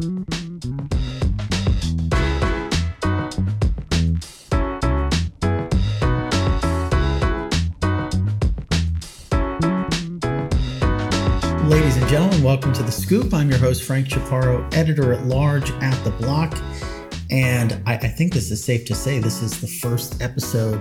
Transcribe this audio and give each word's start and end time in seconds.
Ladies 0.00 0.28
and 11.96 12.06
gentlemen, 12.06 12.44
welcome 12.44 12.72
to 12.74 12.84
The 12.84 12.92
Scoop. 12.92 13.34
I'm 13.34 13.50
your 13.50 13.58
host, 13.58 13.82
Frank 13.82 14.06
Chaparro, 14.06 14.72
editor 14.72 15.12
at 15.12 15.26
large 15.26 15.72
at 15.72 16.04
The 16.04 16.12
Block. 16.12 16.56
And 17.32 17.82
I, 17.84 17.94
I, 17.94 18.08
think 18.08 18.32
this 18.32 18.52
is 18.52 18.62
safe 18.62 18.84
to 18.84 18.94
say 18.94 19.18
this 19.18 19.42
is 19.42 19.60
the 19.60 19.66
first 19.66 20.22
episode 20.22 20.80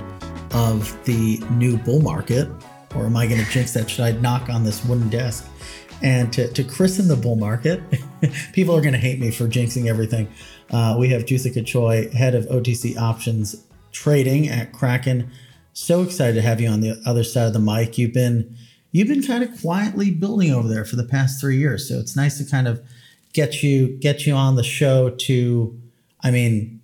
of 0.52 0.96
the 1.06 1.40
new 1.54 1.78
bull 1.78 2.02
market. 2.02 2.48
Or 2.94 3.08
am 3.08 3.18
I 3.18 3.26
going 3.26 3.44
to 3.44 3.50
jinx 3.50 3.74
that? 3.74 3.90
Should 3.90 4.06
I 4.06 4.12
knock 4.12 4.50
on 4.50 4.64
this 4.64 4.86
wooden 4.86 5.10
desk? 5.10 5.50
And 6.02 6.32
to, 6.34 6.52
to 6.54 6.64
christen 6.64 7.08
the 7.08 7.16
bull 7.16 7.36
market, 7.36 7.82
people 8.54 8.76
are 8.76 8.82
going 8.82 8.94
to 8.94 9.00
hate 9.00 9.20
me 9.20 9.32
for 9.32 9.46
jinxing 9.46 9.88
everything. 9.88 10.28
Uh, 10.70 10.96
we 11.00 11.10
have 11.10 11.26
Juthica 11.26 11.66
Chou, 11.66 11.88
head 12.16 12.36
of 12.36 12.46
OTC 12.46 12.98
options 12.98 13.56
trading 13.92 14.48
at 14.48 14.74
Kraken. 14.74 15.32
So 15.74 16.02
excited 16.04 16.36
to 16.36 16.42
have 16.42 16.62
you 16.62 16.70
on 16.70 16.82
the 16.82 17.02
other 17.06 17.24
side 17.24 17.48
of 17.48 17.54
the 17.54 17.60
mic. 17.60 17.98
You've 17.98 18.14
been 18.14 18.56
you've 18.92 19.08
been 19.08 19.24
kind 19.24 19.44
of 19.44 19.62
quietly 19.62 20.12
building 20.12 20.52
over 20.52 20.68
there 20.68 20.86
for 20.86 20.96
the 20.96 21.04
past 21.04 21.40
three 21.40 21.58
years, 21.58 21.88
so 21.88 22.00
it's 22.00 22.16
nice 22.16 22.38
to 22.40 22.50
kind 22.50 22.68
of 22.68 22.82
get 23.34 23.62
you 23.62 23.98
get 24.00 24.26
you 24.26 24.34
on 24.34 24.56
the 24.56 24.64
show 24.64 25.12
to 25.12 25.80
I 26.22 26.32
mean, 26.32 26.82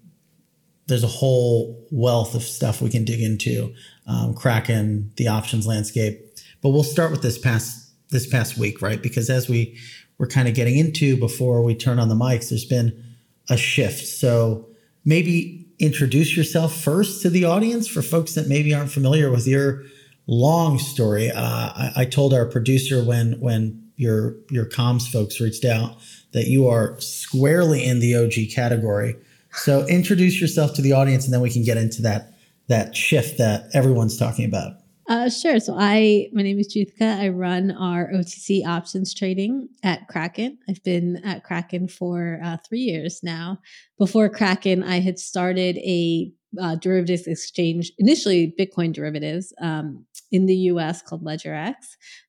there's 0.87 1.03
a 1.03 1.07
whole 1.07 1.87
wealth 1.91 2.35
of 2.35 2.43
stuff 2.43 2.81
we 2.81 2.89
can 2.89 3.03
dig 3.03 3.21
into, 3.21 3.73
um, 4.05 4.33
Kraken, 4.33 5.11
the 5.15 5.27
options 5.27 5.65
landscape. 5.65 6.19
But 6.61 6.69
we'll 6.69 6.83
start 6.83 7.11
with 7.11 7.21
this 7.21 7.37
past 7.37 7.82
this 8.13 8.25
past 8.25 8.57
week, 8.57 8.81
right? 8.81 9.01
Because 9.01 9.29
as 9.29 9.49
we 9.49 9.77
were 10.17 10.27
kind 10.27 10.47
of 10.47 10.53
getting 10.53 10.77
into 10.77 11.17
before 11.17 11.61
we 11.61 11.75
turn 11.75 11.99
on 11.99 12.07
the 12.07 12.15
mics, 12.15 12.49
there's 12.49 12.63
been 12.65 13.03
a 13.49 13.57
shift. 13.57 14.05
So 14.05 14.69
maybe 15.03 15.67
introduce 15.79 16.37
yourself 16.37 16.73
first 16.73 17.21
to 17.23 17.29
the 17.29 17.43
audience 17.43 17.87
for 17.87 18.01
folks 18.01 18.35
that 18.35 18.47
maybe 18.47 18.73
aren't 18.73 18.91
familiar 18.91 19.29
with 19.29 19.45
your 19.45 19.83
long 20.27 20.79
story. 20.79 21.29
Uh, 21.29 21.41
I, 21.41 21.91
I 21.97 22.05
told 22.05 22.33
our 22.33 22.45
producer 22.45 23.03
when 23.03 23.33
when 23.41 23.91
your 23.95 24.35
your 24.49 24.65
comms 24.65 25.11
folks 25.11 25.39
reached 25.39 25.65
out 25.65 25.97
that 26.31 26.47
you 26.47 26.67
are 26.67 26.99
squarely 26.99 27.83
in 27.83 27.99
the 27.99 28.15
OG 28.15 28.53
category. 28.55 29.15
So 29.51 29.85
introduce 29.87 30.41
yourself 30.41 30.73
to 30.75 30.81
the 30.81 30.93
audience, 30.93 31.25
and 31.25 31.33
then 31.33 31.41
we 31.41 31.51
can 31.51 31.63
get 31.63 31.77
into 31.77 32.01
that 32.03 32.33
that 32.67 32.95
shift 32.95 33.37
that 33.37 33.69
everyone's 33.73 34.17
talking 34.17 34.45
about. 34.45 34.82
Uh, 35.07 35.29
sure. 35.29 35.59
So 35.59 35.75
I, 35.77 36.29
my 36.31 36.43
name 36.43 36.59
is 36.59 36.73
Juthica. 36.73 37.19
I 37.19 37.29
run 37.29 37.71
our 37.71 38.09
OTC 38.13 38.65
options 38.65 39.13
trading 39.13 39.67
at 39.83 40.07
Kraken. 40.07 40.57
I've 40.69 40.81
been 40.83 41.17
at 41.25 41.43
Kraken 41.43 41.89
for 41.89 42.39
uh, 42.43 42.57
three 42.67 42.79
years 42.79 43.21
now. 43.21 43.59
Before 43.97 44.29
Kraken, 44.29 44.81
I 44.81 45.01
had 45.01 45.19
started 45.19 45.77
a 45.77 46.31
uh, 46.61 46.75
derivatives 46.75 47.27
exchange, 47.27 47.91
initially 47.97 48.53
Bitcoin 48.57 48.93
derivatives 48.93 49.53
um, 49.59 50.05
in 50.33 50.47
the 50.47 50.55
US 50.55 51.03
called 51.03 51.23
LedgerX. 51.23 51.75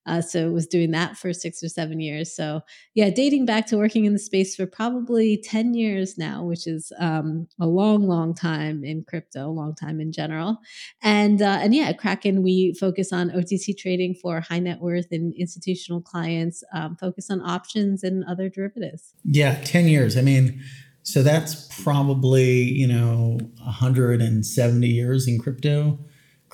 Uh, 0.06 0.20
so 0.20 0.47
it 0.47 0.52
was 0.52 0.66
doing 0.66 0.91
that 0.91 1.16
for 1.16 1.33
six 1.33 1.62
or 1.62 1.70
seven 1.70 2.00
years. 2.00 2.36
So 2.36 2.61
yeah, 2.94 3.08
dating 3.08 3.46
back 3.46 3.66
to 3.69 3.78
working 3.78 4.05
in 4.05 4.12
the 4.12 4.19
space 4.19 4.55
for 4.55 4.66
probably 4.66 5.41
10 5.42 5.72
years 5.72 6.19
now, 6.19 6.44
which 6.44 6.66
is 6.66 6.92
um, 6.98 7.48
a 7.58 7.66
long, 7.66 8.06
long 8.06 8.34
time 8.34 8.84
in 8.84 9.05
crypto, 9.08 9.48
a 9.48 9.48
long 9.48 9.74
time 9.74 10.00
in 10.00 10.12
general. 10.12 10.58
And, 11.02 11.41
uh, 11.41 11.61
and 11.62 11.74
yeah, 11.74 11.94
Kraken, 11.94 12.42
we 12.42 12.74
focus 12.78 13.11
on 13.11 13.30
OTC 13.30 13.74
trading 13.78 14.14
for 14.14 14.42
high 14.42 14.58
net 14.58 14.80
worth 14.80 15.11
and 15.11 15.34
institutional 15.34 16.02
clients, 16.02 16.62
um, 16.74 16.96
focus 16.96 17.30
on 17.30 17.41
options 17.41 18.05
and 18.05 18.22
other 18.24 18.50
derivatives. 18.50 19.14
Yeah, 19.24 19.58
10 19.64 19.89
years. 19.89 20.18
I 20.18 20.20
mean, 20.20 20.62
so 21.05 21.22
that's 21.22 21.83
probably, 21.83 22.64
you 22.64 22.86
know, 22.86 23.39
170 23.62 24.86
years 24.86 25.27
in 25.27 25.39
crypto 25.39 25.98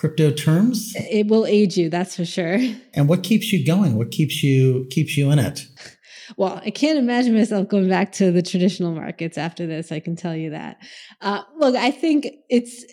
crypto 0.00 0.30
terms. 0.30 0.94
It 0.96 1.26
will 1.26 1.44
age 1.44 1.76
you, 1.76 1.90
that's 1.90 2.16
for 2.16 2.24
sure. 2.24 2.58
And 2.94 3.08
what 3.08 3.22
keeps 3.22 3.52
you 3.52 3.64
going? 3.64 3.96
What 3.96 4.10
keeps 4.10 4.42
you 4.42 4.86
keeps 4.90 5.16
you 5.16 5.30
in 5.30 5.38
it? 5.38 5.66
Well, 6.36 6.60
I 6.64 6.70
can't 6.70 6.98
imagine 6.98 7.34
myself 7.34 7.68
going 7.68 7.88
back 7.88 8.12
to 8.12 8.32
the 8.32 8.42
traditional 8.42 8.92
markets 8.92 9.38
after 9.38 9.66
this. 9.66 9.92
I 9.92 10.00
can 10.00 10.16
tell 10.16 10.34
you 10.34 10.50
that. 10.50 10.78
Uh, 11.20 11.42
look, 11.56 11.76
I 11.76 11.90
think 11.90 12.28
it's. 12.48 12.84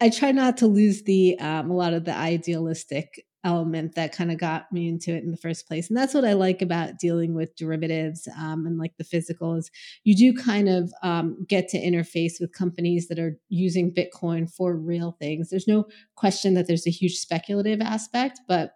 I 0.00 0.10
try 0.10 0.32
not 0.32 0.58
to 0.58 0.66
lose 0.66 1.04
the 1.04 1.38
um, 1.38 1.70
a 1.70 1.74
lot 1.74 1.94
of 1.94 2.04
the 2.04 2.14
idealistic 2.14 3.24
element 3.44 3.94
that 3.94 4.12
kind 4.12 4.32
of 4.32 4.38
got 4.38 4.70
me 4.72 4.88
into 4.88 5.14
it 5.14 5.22
in 5.22 5.30
the 5.30 5.36
first 5.36 5.66
place. 5.66 5.88
And 5.88 5.96
that's 5.96 6.14
what 6.14 6.24
I 6.24 6.32
like 6.32 6.60
about 6.60 6.98
dealing 6.98 7.34
with 7.34 7.56
derivatives 7.56 8.28
um, 8.36 8.66
and 8.66 8.78
like 8.78 8.96
the 8.96 9.04
physical 9.04 9.54
is 9.54 9.70
you 10.04 10.16
do 10.16 10.36
kind 10.36 10.68
of 10.68 10.92
um, 11.02 11.44
get 11.48 11.68
to 11.68 11.78
interface 11.78 12.40
with 12.40 12.52
companies 12.52 13.08
that 13.08 13.18
are 13.18 13.38
using 13.48 13.94
Bitcoin 13.94 14.52
for 14.52 14.76
real 14.76 15.16
things. 15.20 15.50
There's 15.50 15.68
no 15.68 15.86
question 16.16 16.54
that 16.54 16.66
there's 16.66 16.86
a 16.86 16.90
huge 16.90 17.16
speculative 17.16 17.80
aspect, 17.80 18.40
but 18.48 18.72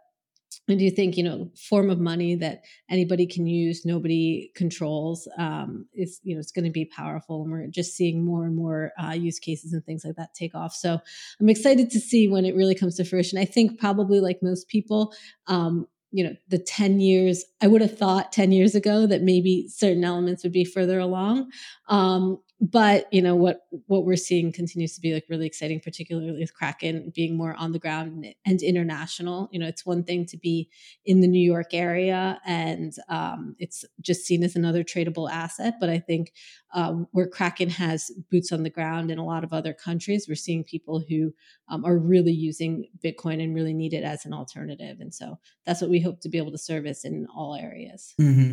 and 0.68 0.78
do 0.78 0.84
you 0.84 0.90
think 0.90 1.16
you 1.16 1.24
know 1.24 1.50
form 1.56 1.90
of 1.90 1.98
money 1.98 2.34
that 2.34 2.62
anybody 2.90 3.26
can 3.26 3.46
use 3.46 3.84
nobody 3.84 4.50
controls 4.54 5.28
um, 5.38 5.86
is 5.94 6.20
you 6.22 6.34
know 6.34 6.40
it's 6.40 6.52
going 6.52 6.64
to 6.64 6.70
be 6.70 6.84
powerful 6.84 7.42
and 7.42 7.50
we're 7.50 7.66
just 7.66 7.96
seeing 7.96 8.24
more 8.24 8.44
and 8.44 8.56
more 8.56 8.92
uh, 9.02 9.12
use 9.12 9.38
cases 9.38 9.72
and 9.72 9.84
things 9.84 10.04
like 10.04 10.16
that 10.16 10.34
take 10.34 10.54
off. 10.54 10.74
So 10.74 10.98
i'm 11.40 11.48
excited 11.48 11.90
to 11.90 12.00
see 12.00 12.28
when 12.28 12.44
it 12.44 12.54
really 12.54 12.74
comes 12.74 12.96
to 12.96 13.04
fruition. 13.04 13.38
I 13.38 13.44
think 13.44 13.78
probably 13.78 14.20
like 14.20 14.42
most 14.42 14.68
people 14.68 15.12
um, 15.46 15.86
you 16.12 16.22
know 16.22 16.34
the 16.48 16.58
10 16.58 17.00
years 17.00 17.44
i 17.62 17.66
would 17.66 17.80
have 17.80 17.96
thought 17.96 18.32
10 18.32 18.52
years 18.52 18.74
ago 18.74 19.06
that 19.06 19.22
maybe 19.22 19.66
certain 19.68 20.04
elements 20.04 20.42
would 20.42 20.52
be 20.52 20.64
further 20.64 20.98
along 20.98 21.50
um, 21.88 22.38
but 22.62 23.12
you 23.12 23.20
know 23.20 23.34
what 23.34 23.66
what 23.88 24.04
we're 24.04 24.14
seeing 24.14 24.52
continues 24.52 24.94
to 24.94 25.00
be 25.00 25.12
like 25.12 25.24
really 25.28 25.46
exciting 25.46 25.80
particularly 25.80 26.30
with 26.30 26.54
kraken 26.54 27.12
being 27.12 27.36
more 27.36 27.56
on 27.58 27.72
the 27.72 27.78
ground 27.78 28.24
and, 28.46 28.62
international 28.62 29.48
you 29.50 29.58
know 29.58 29.66
it's 29.66 29.84
one 29.84 30.04
thing 30.04 30.24
to 30.24 30.36
be 30.36 30.70
in 31.04 31.20
the 31.20 31.26
new 31.26 31.44
york 31.44 31.74
area 31.74 32.40
and 32.46 32.94
um, 33.08 33.56
it's 33.58 33.84
just 34.00 34.24
seen 34.24 34.44
as 34.44 34.54
another 34.54 34.84
tradable 34.84 35.28
asset 35.28 35.74
but 35.80 35.90
i 35.90 35.98
think 35.98 36.32
uh, 36.72 36.92
where 37.10 37.26
kraken 37.26 37.68
has 37.68 38.12
boots 38.30 38.52
on 38.52 38.62
the 38.62 38.70
ground 38.70 39.10
in 39.10 39.18
a 39.18 39.24
lot 39.24 39.42
of 39.42 39.52
other 39.52 39.72
countries 39.72 40.26
we're 40.28 40.36
seeing 40.36 40.62
people 40.62 41.02
who 41.08 41.34
um, 41.68 41.84
are 41.84 41.98
really 41.98 42.32
using 42.32 42.86
bitcoin 43.04 43.42
and 43.42 43.54
really 43.54 43.74
need 43.74 43.92
it 43.92 44.04
as 44.04 44.24
an 44.24 44.32
alternative 44.32 44.98
and 45.00 45.12
so 45.12 45.36
that's 45.66 45.80
what 45.80 45.90
we 45.90 46.00
hope 46.00 46.20
to 46.20 46.28
be 46.28 46.38
able 46.38 46.52
to 46.52 46.58
service 46.58 47.04
in 47.04 47.26
all 47.34 47.56
areas 47.56 48.14
mm-hmm. 48.20 48.52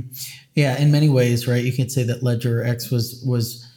yeah 0.56 0.80
in 0.82 0.92
many 0.92 1.10
ways 1.10 1.48
right 1.48 1.64
you 1.64 1.74
could 1.74 1.92
say 1.92 2.02
that 2.02 2.22
LedgerX 2.22 2.92
was 2.92 3.24
was 3.28 3.70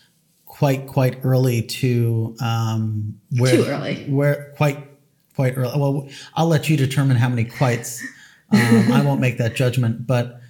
quite 0.52 0.86
quite 0.86 1.18
early 1.22 1.62
to 1.62 2.36
um, 2.42 3.18
where 3.38 3.56
too 3.56 3.64
early 3.64 4.04
where 4.04 4.52
quite 4.54 4.86
quite 5.34 5.56
early. 5.56 5.80
Well, 5.80 6.08
I'll 6.34 6.46
let 6.46 6.68
you 6.68 6.76
determine 6.76 7.16
how 7.16 7.30
many 7.30 7.44
quites. 7.44 8.02
Um, 8.52 8.92
I 8.92 9.02
won't 9.02 9.18
make 9.18 9.38
that 9.38 9.54
judgment, 9.54 10.06
but 10.06 10.42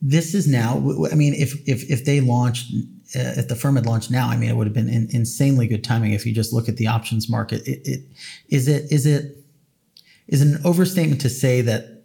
this 0.00 0.34
is 0.34 0.48
now. 0.48 0.78
I 1.12 1.14
mean, 1.14 1.34
if 1.34 1.52
if 1.68 1.88
if 1.90 2.06
they 2.06 2.22
launched, 2.22 2.72
uh, 3.14 3.36
if 3.36 3.48
the 3.48 3.54
firm 3.54 3.76
had 3.76 3.84
launched 3.84 4.10
now, 4.10 4.28
I 4.28 4.36
mean, 4.38 4.48
it 4.48 4.56
would 4.56 4.66
have 4.66 4.72
been 4.72 4.88
in, 4.88 5.08
insanely 5.10 5.66
good 5.66 5.84
timing. 5.84 6.14
If 6.14 6.24
you 6.24 6.34
just 6.34 6.54
look 6.54 6.66
at 6.66 6.78
the 6.78 6.86
options 6.86 7.28
market, 7.28 7.60
it, 7.68 7.80
it 7.84 8.00
is 8.48 8.66
it 8.66 8.90
is 8.90 9.04
it 9.04 9.44
is 10.26 10.40
it 10.40 10.48
an 10.48 10.60
overstatement 10.64 11.20
to 11.20 11.28
say 11.28 11.60
that, 11.60 12.04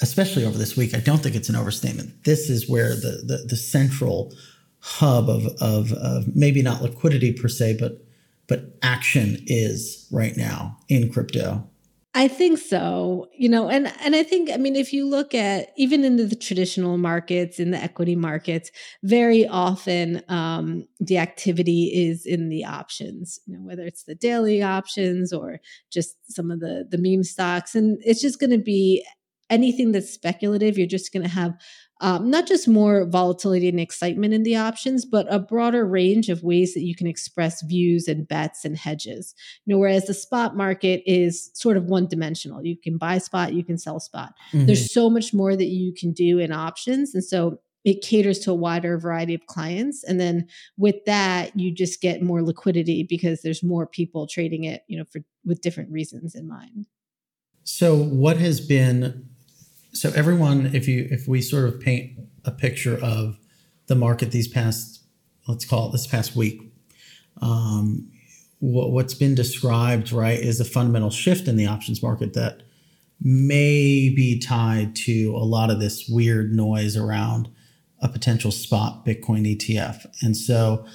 especially 0.00 0.46
over 0.46 0.56
this 0.56 0.78
week. 0.78 0.94
I 0.94 1.00
don't 1.00 1.18
think 1.18 1.36
it's 1.36 1.50
an 1.50 1.56
overstatement. 1.56 2.24
This 2.24 2.48
is 2.48 2.70
where 2.70 2.94
the 2.94 3.22
the, 3.22 3.44
the 3.50 3.56
central 3.56 4.32
hub 4.80 5.28
of, 5.28 5.46
of, 5.60 5.92
of 5.92 6.36
maybe 6.36 6.62
not 6.62 6.82
liquidity 6.82 7.32
per 7.32 7.48
se, 7.48 7.76
but 7.78 8.04
but 8.46 8.78
action 8.82 9.36
is 9.46 10.08
right 10.10 10.34
now 10.34 10.78
in 10.88 11.12
crypto. 11.12 11.68
I 12.14 12.26
think 12.26 12.58
so. 12.58 13.28
You 13.36 13.48
know, 13.48 13.68
and 13.68 13.92
and 14.00 14.16
I 14.16 14.22
think 14.22 14.50
I 14.50 14.56
mean 14.56 14.74
if 14.74 14.92
you 14.92 15.06
look 15.06 15.34
at 15.34 15.72
even 15.76 16.02
into 16.02 16.24
the 16.24 16.34
traditional 16.34 16.96
markets 16.96 17.60
in 17.60 17.70
the 17.70 17.78
equity 17.78 18.16
markets, 18.16 18.72
very 19.04 19.46
often 19.46 20.22
um, 20.28 20.88
the 20.98 21.18
activity 21.18 21.92
is 21.94 22.24
in 22.26 22.48
the 22.48 22.64
options. 22.64 23.38
You 23.46 23.58
know, 23.58 23.64
whether 23.64 23.82
it's 23.84 24.04
the 24.04 24.14
daily 24.14 24.62
options 24.62 25.32
or 25.32 25.60
just 25.92 26.16
some 26.28 26.50
of 26.50 26.60
the 26.60 26.88
the 26.90 26.98
meme 26.98 27.22
stocks, 27.22 27.74
and 27.74 27.98
it's 28.04 28.22
just 28.22 28.40
going 28.40 28.50
to 28.50 28.58
be 28.58 29.06
anything 29.50 29.92
that's 29.92 30.10
speculative. 30.10 30.78
You're 30.78 30.86
just 30.86 31.12
going 31.12 31.22
to 31.22 31.28
have 31.28 31.54
um, 32.00 32.30
not 32.30 32.46
just 32.46 32.68
more 32.68 33.04
volatility 33.06 33.68
and 33.68 33.80
excitement 33.80 34.32
in 34.32 34.44
the 34.44 34.56
options, 34.56 35.04
but 35.04 35.26
a 35.32 35.38
broader 35.38 35.84
range 35.84 36.28
of 36.28 36.42
ways 36.42 36.74
that 36.74 36.82
you 36.82 36.94
can 36.94 37.06
express 37.06 37.62
views 37.62 38.06
and 38.06 38.28
bets 38.28 38.64
and 38.64 38.76
hedges. 38.76 39.34
You 39.64 39.74
know, 39.74 39.78
whereas 39.78 40.06
the 40.06 40.14
spot 40.14 40.56
market 40.56 41.02
is 41.06 41.50
sort 41.54 41.76
of 41.76 41.86
one 41.86 42.06
dimensional. 42.06 42.64
You 42.64 42.76
can 42.76 42.98
buy 42.98 43.18
spot, 43.18 43.52
you 43.52 43.64
can 43.64 43.78
sell 43.78 43.98
spot. 43.98 44.34
Mm-hmm. 44.52 44.66
There's 44.66 44.92
so 44.92 45.10
much 45.10 45.34
more 45.34 45.56
that 45.56 45.66
you 45.66 45.92
can 45.92 46.12
do 46.12 46.38
in 46.38 46.52
options. 46.52 47.14
And 47.14 47.24
so 47.24 47.58
it 47.84 48.02
caters 48.02 48.40
to 48.40 48.50
a 48.50 48.54
wider 48.54 48.98
variety 48.98 49.34
of 49.34 49.46
clients 49.46 50.04
and 50.04 50.20
then 50.20 50.46
with 50.76 50.96
that 51.06 51.58
you 51.58 51.72
just 51.72 52.00
get 52.00 52.20
more 52.20 52.42
liquidity 52.42 53.06
because 53.08 53.40
there's 53.42 53.62
more 53.62 53.86
people 53.86 54.26
trading 54.26 54.64
it 54.64 54.82
you 54.88 54.98
know 54.98 55.04
for 55.04 55.20
with 55.44 55.60
different 55.60 55.90
reasons 55.90 56.34
in 56.34 56.46
mind 56.46 56.86
so 57.62 57.96
what 57.96 58.36
has 58.36 58.60
been 58.60 59.28
so 59.98 60.12
everyone 60.14 60.70
if 60.74 60.86
you 60.86 61.08
if 61.10 61.26
we 61.26 61.42
sort 61.42 61.64
of 61.64 61.80
paint 61.80 62.12
a 62.44 62.52
picture 62.52 62.96
of 63.02 63.36
the 63.88 63.96
market 63.96 64.30
these 64.30 64.46
past, 64.46 65.02
let's 65.48 65.64
call 65.64 65.88
it 65.88 65.92
this 65.92 66.06
past 66.06 66.36
week, 66.36 66.72
um, 67.42 68.08
what, 68.60 68.92
what's 68.92 69.14
been 69.14 69.34
described, 69.34 70.12
right, 70.12 70.38
is 70.38 70.60
a 70.60 70.64
fundamental 70.64 71.10
shift 71.10 71.48
in 71.48 71.56
the 71.56 71.66
options 71.66 72.00
market 72.00 72.34
that 72.34 72.62
may 73.20 74.12
be 74.14 74.38
tied 74.38 74.94
to 74.94 75.34
a 75.34 75.42
lot 75.42 75.70
of 75.70 75.80
this 75.80 76.08
weird 76.08 76.52
noise 76.52 76.96
around 76.96 77.48
a 78.00 78.08
potential 78.08 78.52
spot 78.52 79.04
Bitcoin 79.04 79.44
ETF. 79.56 80.06
And 80.22 80.36
so 80.36 80.86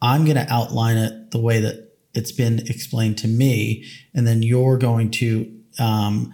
I'm 0.00 0.24
going 0.24 0.38
to 0.38 0.50
outline 0.50 0.96
it 0.96 1.30
the 1.30 1.40
way 1.40 1.60
that 1.60 1.92
it's 2.14 2.32
been 2.32 2.60
explained 2.60 3.18
to 3.18 3.28
me, 3.28 3.84
and 4.14 4.26
then 4.26 4.42
you're 4.42 4.78
going 4.78 5.10
to 5.10 5.52
um, 5.78 6.32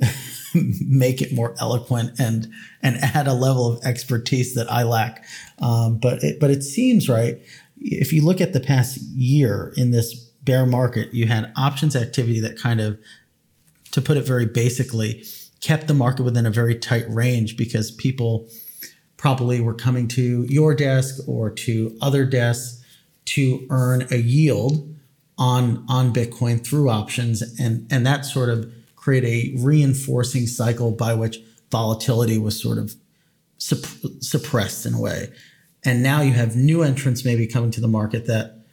make 0.80 1.22
it 1.22 1.32
more 1.32 1.54
eloquent 1.58 2.18
and 2.18 2.48
and 2.82 2.96
add 2.96 3.26
a 3.26 3.34
level 3.34 3.72
of 3.72 3.84
expertise 3.84 4.54
that 4.54 4.70
I 4.70 4.82
lack. 4.82 5.24
Um, 5.58 5.98
but 5.98 6.22
it, 6.22 6.40
but 6.40 6.50
it 6.50 6.62
seems 6.62 7.08
right. 7.08 7.40
If 7.78 8.12
you 8.12 8.24
look 8.24 8.40
at 8.40 8.52
the 8.52 8.60
past 8.60 8.98
year 8.98 9.72
in 9.76 9.90
this 9.90 10.14
bear 10.14 10.64
market, 10.64 11.12
you 11.12 11.26
had 11.26 11.52
options 11.56 11.94
activity 11.94 12.40
that 12.40 12.58
kind 12.58 12.80
of, 12.80 12.98
to 13.90 14.00
put 14.00 14.16
it 14.16 14.24
very 14.24 14.46
basically, 14.46 15.24
kept 15.60 15.88
the 15.88 15.94
market 15.94 16.22
within 16.22 16.46
a 16.46 16.50
very 16.50 16.74
tight 16.74 17.04
range 17.08 17.56
because 17.56 17.90
people 17.90 18.48
probably 19.16 19.60
were 19.60 19.74
coming 19.74 20.06
to 20.08 20.44
your 20.48 20.74
desk 20.74 21.16
or 21.26 21.50
to 21.50 21.96
other 22.00 22.24
desks 22.24 22.84
to 23.24 23.66
earn 23.70 24.06
a 24.10 24.16
yield 24.16 24.94
on 25.38 25.84
on 25.88 26.12
Bitcoin 26.12 26.64
through 26.64 26.88
options, 26.88 27.42
and 27.58 27.86
and 27.90 28.06
that 28.06 28.24
sort 28.24 28.48
of 28.48 28.72
create 29.06 29.24
a 29.24 29.56
reinforcing 29.62 30.48
cycle 30.48 30.90
by 30.90 31.14
which 31.14 31.38
volatility 31.70 32.38
was 32.38 32.60
sort 32.60 32.76
of 32.76 32.96
supp- 33.56 34.20
suppressed 34.20 34.84
in 34.84 34.94
a 34.94 35.00
way. 35.00 35.28
And 35.84 36.02
now 36.02 36.22
you 36.22 36.32
have 36.32 36.56
new 36.56 36.82
entrants 36.82 37.24
maybe 37.24 37.46
coming 37.46 37.70
to 37.70 37.80
the 37.80 37.86
market 37.86 38.26
that 38.26 38.64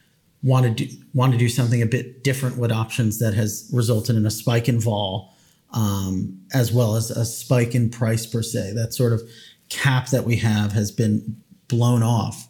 want 0.41 0.65
to 0.65 0.71
do 0.71 0.95
want 1.13 1.33
to 1.33 1.37
do 1.37 1.47
something 1.47 1.83
a 1.83 1.85
bit 1.85 2.23
different 2.23 2.57
with 2.57 2.71
options 2.71 3.19
that 3.19 3.35
has 3.35 3.69
resulted 3.71 4.15
in 4.15 4.25
a 4.25 4.31
spike 4.31 4.67
in 4.67 4.79
vol, 4.79 5.35
um, 5.71 6.35
as 6.51 6.71
well 6.71 6.95
as 6.95 7.11
a 7.11 7.25
spike 7.25 7.75
in 7.75 7.91
price 7.91 8.25
per 8.25 8.41
se. 8.41 8.73
That 8.73 8.91
sort 8.91 9.13
of 9.13 9.21
cap 9.69 10.07
that 10.07 10.25
we 10.25 10.37
have 10.37 10.71
has 10.71 10.89
been 10.89 11.43
blown 11.67 12.01
off. 12.01 12.49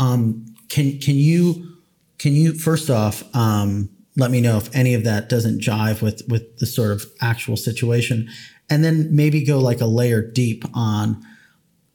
Um, 0.00 0.46
can 0.68 0.98
can 0.98 1.14
you 1.14 1.76
can 2.18 2.34
you 2.34 2.54
first 2.54 2.90
off 2.90 3.22
um, 3.36 3.88
let 4.16 4.30
me 4.30 4.40
know 4.40 4.56
if 4.56 4.74
any 4.74 4.94
of 4.94 5.04
that 5.04 5.28
doesn't 5.28 5.60
jive 5.60 6.02
with 6.02 6.22
with 6.28 6.58
the 6.58 6.66
sort 6.66 6.90
of 6.90 7.06
actual 7.20 7.56
situation, 7.56 8.28
and 8.68 8.84
then 8.84 9.14
maybe 9.14 9.44
go 9.44 9.58
like 9.58 9.80
a 9.80 9.86
layer 9.86 10.22
deep 10.22 10.64
on 10.74 11.24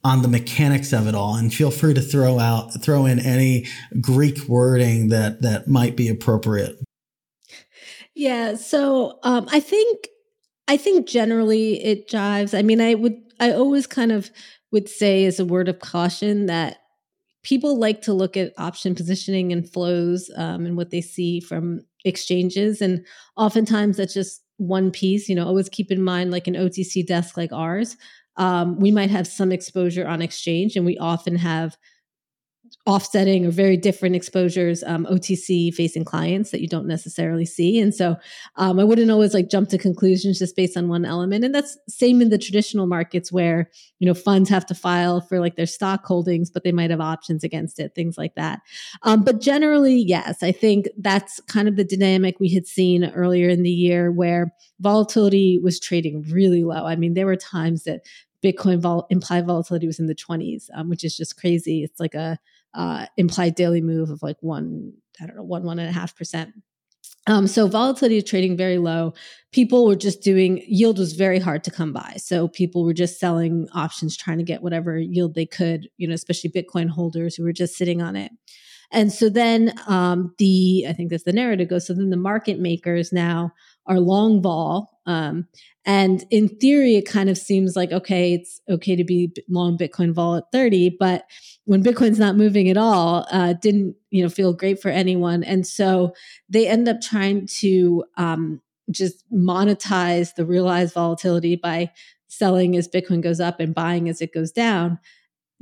on 0.03 0.21
the 0.21 0.27
mechanics 0.27 0.93
of 0.93 1.07
it 1.07 1.15
all. 1.15 1.35
And 1.35 1.53
feel 1.53 1.71
free 1.71 1.93
to 1.93 2.01
throw 2.01 2.39
out 2.39 2.81
throw 2.81 3.05
in 3.05 3.19
any 3.19 3.65
greek 3.99 4.47
wording 4.47 5.09
that 5.09 5.41
that 5.41 5.67
might 5.67 5.95
be 5.95 6.07
appropriate. 6.09 6.77
Yeah 8.13 8.55
so 8.55 9.19
um, 9.23 9.47
i 9.51 9.59
think 9.59 10.07
i 10.67 10.77
think 10.77 11.07
generally 11.07 11.83
it 11.83 12.09
jives. 12.09 12.57
I 12.57 12.61
mean 12.61 12.79
i 12.79 12.93
would 12.93 13.17
i 13.39 13.51
always 13.51 13.87
kind 13.87 14.11
of 14.11 14.31
would 14.71 14.87
say 14.87 15.25
as 15.25 15.39
a 15.39 15.45
word 15.45 15.67
of 15.67 15.79
caution 15.79 16.45
that 16.45 16.77
people 17.43 17.77
like 17.77 18.01
to 18.01 18.13
look 18.13 18.35
at 18.35 18.53
option 18.57 18.95
positioning 18.95 19.51
and 19.51 19.71
flows 19.71 20.31
um, 20.35 20.65
and 20.65 20.75
what 20.75 20.89
they 20.89 21.01
see 21.01 21.39
from 21.39 21.81
exchanges. 22.05 22.81
And 22.81 23.05
oftentimes 23.35 23.97
that's 23.97 24.13
just 24.13 24.41
one 24.57 24.91
piece. 24.91 25.27
You 25.27 25.35
know, 25.35 25.45
always 25.45 25.69
keep 25.69 25.91
in 25.91 26.01
mind, 26.01 26.31
like 26.31 26.47
an 26.47 26.55
OTC 26.55 27.05
desk 27.05 27.35
like 27.35 27.51
ours, 27.51 27.97
um, 28.37 28.79
we 28.79 28.91
might 28.91 29.09
have 29.09 29.27
some 29.27 29.51
exposure 29.51 30.07
on 30.07 30.21
exchange, 30.21 30.75
and 30.75 30.85
we 30.85 30.97
often 30.97 31.35
have 31.35 31.77
offsetting 32.85 33.47
or 33.47 33.49
very 33.49 33.75
different 33.75 34.15
exposures 34.15 34.83
um, 34.83 35.07
otc 35.09 35.73
facing 35.73 36.05
clients 36.05 36.51
that 36.51 36.61
you 36.61 36.67
don't 36.67 36.85
necessarily 36.85 37.45
see. 37.45 37.79
And 37.79 37.93
so 37.93 38.15
um, 38.57 38.79
i 38.79 38.83
wouldn't 38.83 39.09
always 39.09 39.33
like 39.33 39.49
jump 39.49 39.69
to 39.69 39.77
conclusions 39.77 40.37
just 40.37 40.55
based 40.55 40.77
on 40.77 40.87
one 40.87 41.03
element. 41.03 41.43
And 41.43 41.53
that's 41.53 41.77
same 41.87 42.21
in 42.21 42.29
the 42.29 42.37
traditional 42.37 42.85
markets 42.85 43.31
where 43.31 43.71
you 43.99 44.05
know 44.05 44.13
funds 44.13 44.49
have 44.49 44.67
to 44.67 44.75
file 44.75 45.19
for 45.19 45.39
like 45.39 45.55
their 45.55 45.65
stock 45.65 46.05
holdings 46.05 46.51
but 46.51 46.63
they 46.63 46.71
might 46.71 46.91
have 46.91 47.01
options 47.01 47.43
against 47.43 47.79
it 47.79 47.95
things 47.95 48.17
like 48.17 48.35
that. 48.35 48.61
Um, 49.01 49.23
but 49.23 49.41
generally 49.41 49.95
yes 49.95 50.43
i 50.43 50.51
think 50.51 50.87
that's 50.97 51.39
kind 51.41 51.67
of 51.67 51.75
the 51.75 51.83
dynamic 51.83 52.39
we 52.39 52.53
had 52.53 52.67
seen 52.67 53.05
earlier 53.15 53.49
in 53.49 53.63
the 53.63 53.71
year 53.71 54.11
where 54.11 54.53
volatility 54.79 55.59
was 55.63 55.79
trading 55.79 56.23
really 56.29 56.63
low. 56.63 56.85
I 56.85 56.95
mean 56.95 57.15
there 57.15 57.25
were 57.25 57.35
times 57.35 57.83
that 57.83 58.01
Bitcoin 58.43 58.79
vol- 58.79 59.07
implied 59.09 59.47
volatility 59.47 59.87
was 59.87 59.99
in 59.99 60.05
the 60.05 60.13
20s, 60.13 60.69
um, 60.75 60.87
which 60.87 61.03
is 61.03 61.17
just 61.17 61.35
crazy. 61.35 61.83
It's 61.83 61.99
like 61.99 62.13
a 62.13 62.37
uh, 62.75 63.07
implied 63.17 63.55
daily 63.55 63.81
move 63.81 64.09
of 64.09 64.21
like 64.21 64.37
one, 64.41 64.93
I 65.21 65.25
don't 65.25 65.35
know, 65.35 65.43
one, 65.43 65.63
one 65.63 65.79
and 65.79 65.89
a 65.89 65.93
half 65.93 66.15
percent. 66.15 66.51
Um, 67.27 67.47
so 67.47 67.67
volatility 67.67 68.17
is 68.17 68.23
trading 68.23 68.55
very 68.55 68.77
low. 68.77 69.13
People 69.51 69.87
were 69.87 69.95
just 69.95 70.21
doing 70.21 70.61
yield 70.67 70.99
was 70.99 71.13
very 71.13 71.39
hard 71.39 71.63
to 71.63 71.71
come 71.71 71.91
by. 71.91 72.15
So 72.17 72.47
people 72.47 72.83
were 72.83 72.93
just 72.93 73.19
selling 73.19 73.67
options, 73.73 74.15
trying 74.15 74.37
to 74.37 74.43
get 74.43 74.61
whatever 74.61 74.97
yield 74.97 75.33
they 75.33 75.45
could, 75.45 75.89
you 75.97 76.07
know, 76.07 76.13
especially 76.13 76.51
Bitcoin 76.51 76.89
holders 76.89 77.35
who 77.35 77.43
were 77.43 77.53
just 77.53 77.75
sitting 77.75 78.01
on 78.01 78.15
it. 78.15 78.31
And 78.91 79.11
so 79.11 79.29
then 79.29 79.73
um, 79.87 80.35
the, 80.37 80.85
I 80.87 80.93
think 80.93 81.09
that's 81.09 81.23
the 81.23 81.33
narrative 81.33 81.69
goes. 81.69 81.87
So 81.87 81.93
then 81.93 82.11
the 82.11 82.17
market 82.17 82.59
makers 82.59 83.11
now 83.11 83.51
are 83.87 83.99
long 83.99 84.41
vol. 84.41 84.91
Um, 85.05 85.47
and 85.85 86.25
in 86.31 86.47
theory, 86.47 86.95
it 86.95 87.07
kind 87.07 87.29
of 87.29 87.37
seems 87.37 87.75
like, 87.75 87.91
okay, 87.91 88.33
it's 88.33 88.59
okay 88.67 88.95
to 88.95 89.03
be 89.03 89.31
long 89.47 89.77
Bitcoin 89.77 90.13
vol 90.13 90.35
at 90.35 90.51
30, 90.51 90.97
but 90.99 91.25
when 91.65 91.83
Bitcoin's 91.83 92.17
not 92.17 92.35
moving 92.35 92.69
at 92.69 92.77
all, 92.77 93.27
uh, 93.31 93.53
didn't, 93.53 93.95
you 94.09 94.23
know, 94.23 94.29
feel 94.29 94.53
great 94.53 94.81
for 94.81 94.89
anyone. 94.89 95.43
And 95.43 95.65
so 95.65 96.13
they 96.49 96.67
end 96.67 96.87
up 96.87 97.01
trying 97.01 97.47
to 97.59 98.03
um, 98.17 98.61
just 98.89 99.23
monetize 99.31 100.33
the 100.33 100.45
realized 100.45 100.95
volatility 100.95 101.55
by 101.55 101.91
selling 102.27 102.75
as 102.75 102.87
Bitcoin 102.87 103.21
goes 103.21 103.39
up 103.39 103.59
and 103.59 103.75
buying 103.75 104.09
as 104.09 104.21
it 104.21 104.33
goes 104.33 104.51
down 104.51 104.99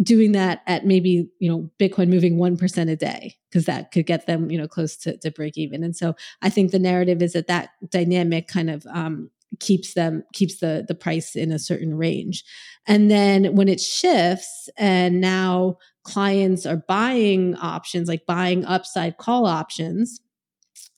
doing 0.02 0.32
that 0.32 0.62
at 0.66 0.86
maybe 0.86 1.30
you 1.40 1.50
know 1.50 1.70
bitcoin 1.80 2.08
moving 2.08 2.38
1% 2.38 2.90
a 2.90 2.96
day 2.96 3.36
because 3.50 3.66
that 3.66 3.92
could 3.92 4.06
get 4.06 4.26
them 4.26 4.50
you 4.50 4.58
know 4.58 4.68
close 4.68 4.98
to, 4.98 5.18
to 5.18 5.30
break 5.32 5.58
even 5.58 5.84
and 5.84 5.96
so 5.96 6.16
i 6.42 6.50
think 6.50 6.72
the 6.72 6.80
narrative 6.80 7.22
is 7.22 7.34
that 7.34 7.48
that 7.48 7.70
dynamic 7.90 8.48
kind 8.48 8.70
of 8.70 8.86
um, 8.88 9.30
keeps 9.60 9.94
them 9.94 10.24
keeps 10.34 10.60
the 10.60 10.84
the 10.88 10.96
price 10.96 11.36
in 11.36 11.52
a 11.52 11.60
certain 11.60 11.96
range 11.96 12.44
and 12.88 13.12
then 13.12 13.56
when 13.56 13.68
it 13.68 13.80
shifts 13.80 14.68
and 14.78 15.22
now 15.22 15.78
clients 16.04 16.66
are 16.66 16.84
buying 16.88 17.56
options 17.58 18.08
like 18.08 18.26
buying 18.26 18.66
upside 18.66 19.18
call 19.18 19.46
options 19.46 20.20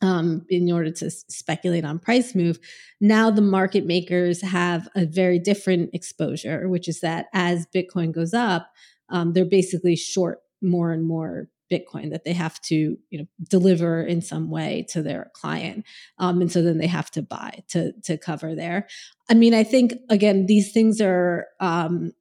um, 0.01 0.45
in 0.49 0.71
order 0.71 0.91
to 0.91 1.09
speculate 1.09 1.85
on 1.85 1.99
price 1.99 2.35
move. 2.35 2.59
Now 3.01 3.31
the 3.31 3.41
market 3.41 3.85
makers 3.85 4.41
have 4.41 4.87
a 4.95 5.05
very 5.05 5.39
different 5.39 5.89
exposure, 5.93 6.67
which 6.67 6.87
is 6.87 6.99
that 7.01 7.27
as 7.33 7.67
Bitcoin 7.73 8.11
goes 8.13 8.33
up, 8.33 8.69
um, 9.09 9.33
they're 9.33 9.45
basically 9.45 9.95
short 9.95 10.39
more 10.61 10.91
and 10.91 11.05
more 11.05 11.49
Bitcoin 11.71 12.11
that 12.11 12.25
they 12.25 12.33
have 12.33 12.61
to, 12.61 12.97
you 13.09 13.19
know, 13.19 13.25
deliver 13.49 14.01
in 14.01 14.21
some 14.21 14.51
way 14.51 14.85
to 14.89 15.01
their 15.01 15.31
client, 15.33 15.83
um, 16.19 16.41
and 16.41 16.51
so 16.51 16.61
then 16.61 16.77
they 16.77 16.87
have 16.87 17.09
to 17.11 17.21
buy 17.21 17.63
to 17.69 17.91
to 18.03 18.17
cover 18.17 18.53
there. 18.53 18.87
I 19.29 19.33
mean, 19.33 19.53
I 19.53 19.63
think 19.63 19.93
again, 20.09 20.45
these 20.45 20.71
things 20.71 21.01
are 21.01 21.47
um, 21.59 22.11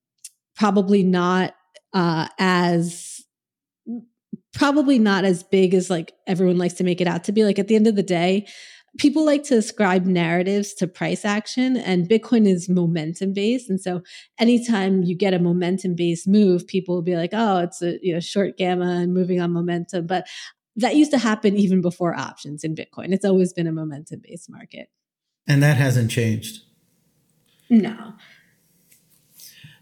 probably 0.57 1.03
not 1.03 1.55
uh, 1.93 2.29
as 2.39 3.23
probably 4.55 4.99
not 4.99 5.25
as 5.25 5.43
big 5.43 5.75
as 5.75 5.91
like 5.91 6.13
everyone 6.27 6.57
likes 6.59 6.75
to 6.75 6.85
make 6.85 7.01
it 7.01 7.07
out 7.07 7.25
to 7.25 7.33
be. 7.33 7.45
Like 7.45 7.59
at 7.59 7.69
the 7.69 7.77
end 7.77 7.87
of 7.87 7.97
the 7.97 8.03
day, 8.03 8.47
people 8.99 9.25
like 9.25 9.43
to 9.43 9.57
ascribe 9.57 10.07
narratives 10.07 10.73
to 10.75 10.87
price 10.87 11.25
action 11.25 11.77
and 11.77 12.09
bitcoin 12.09 12.47
is 12.47 12.69
momentum 12.69 13.33
based 13.33 13.69
and 13.69 13.81
so 13.81 14.01
anytime 14.39 15.03
you 15.03 15.17
get 15.17 15.35
a 15.35 15.39
momentum 15.39 15.95
based 15.95 16.29
move 16.29 16.67
people 16.67 16.95
will 16.95 17.03
be 17.03 17.17
like 17.17 17.31
oh 17.33 17.59
it's 17.59 17.83
a 17.83 17.99
you 18.03 18.13
know 18.15 18.21
short 18.21 18.57
gamma 18.57 19.01
and 19.01 19.13
moving 19.13 19.41
on 19.41 19.53
momentum 19.53 20.07
but 20.07 20.27
that 20.77 20.97
used 20.97 21.11
to 21.13 21.19
happen 21.19 21.57
even 21.57 21.81
before 21.81 22.15
options 22.15 22.65
in 22.65 22.75
bitcoin. 22.75 23.13
It's 23.13 23.25
always 23.25 23.53
been 23.53 23.67
a 23.67 23.73
momentum 23.73 24.21
based 24.23 24.51
market. 24.51 24.89
And 25.47 25.63
that 25.63 25.77
hasn't 25.77 26.11
changed? 26.11 26.63
No. 27.71 28.15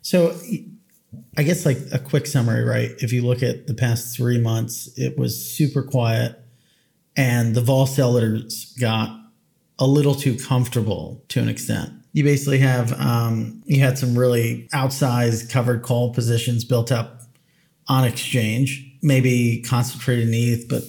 So 0.02 0.36
I 1.36 1.42
guess 1.42 1.64
like 1.64 1.78
a 1.92 1.98
quick 1.98 2.26
summary, 2.26 2.64
right? 2.64 2.90
If 2.98 3.12
you 3.12 3.22
look 3.22 3.42
at 3.42 3.66
the 3.66 3.74
past 3.74 4.16
three 4.16 4.38
months, 4.38 4.90
it 4.96 5.16
was 5.16 5.40
super 5.40 5.82
quiet, 5.82 6.38
and 7.16 7.54
the 7.54 7.60
vol 7.60 7.86
sellers 7.86 8.74
got 8.80 9.18
a 9.78 9.86
little 9.86 10.14
too 10.14 10.36
comfortable 10.36 11.24
to 11.28 11.40
an 11.40 11.48
extent. 11.48 11.90
You 12.12 12.24
basically 12.24 12.58
have 12.58 12.92
um, 13.00 13.62
you 13.64 13.80
had 13.80 13.98
some 13.98 14.16
really 14.16 14.68
outsized 14.74 15.50
covered 15.50 15.82
call 15.82 16.12
positions 16.12 16.64
built 16.64 16.92
up 16.92 17.22
on 17.88 18.04
exchange, 18.04 18.86
maybe 19.02 19.62
concentrated 19.66 20.28
in 20.28 20.34
ETH, 20.34 20.68
but 20.68 20.82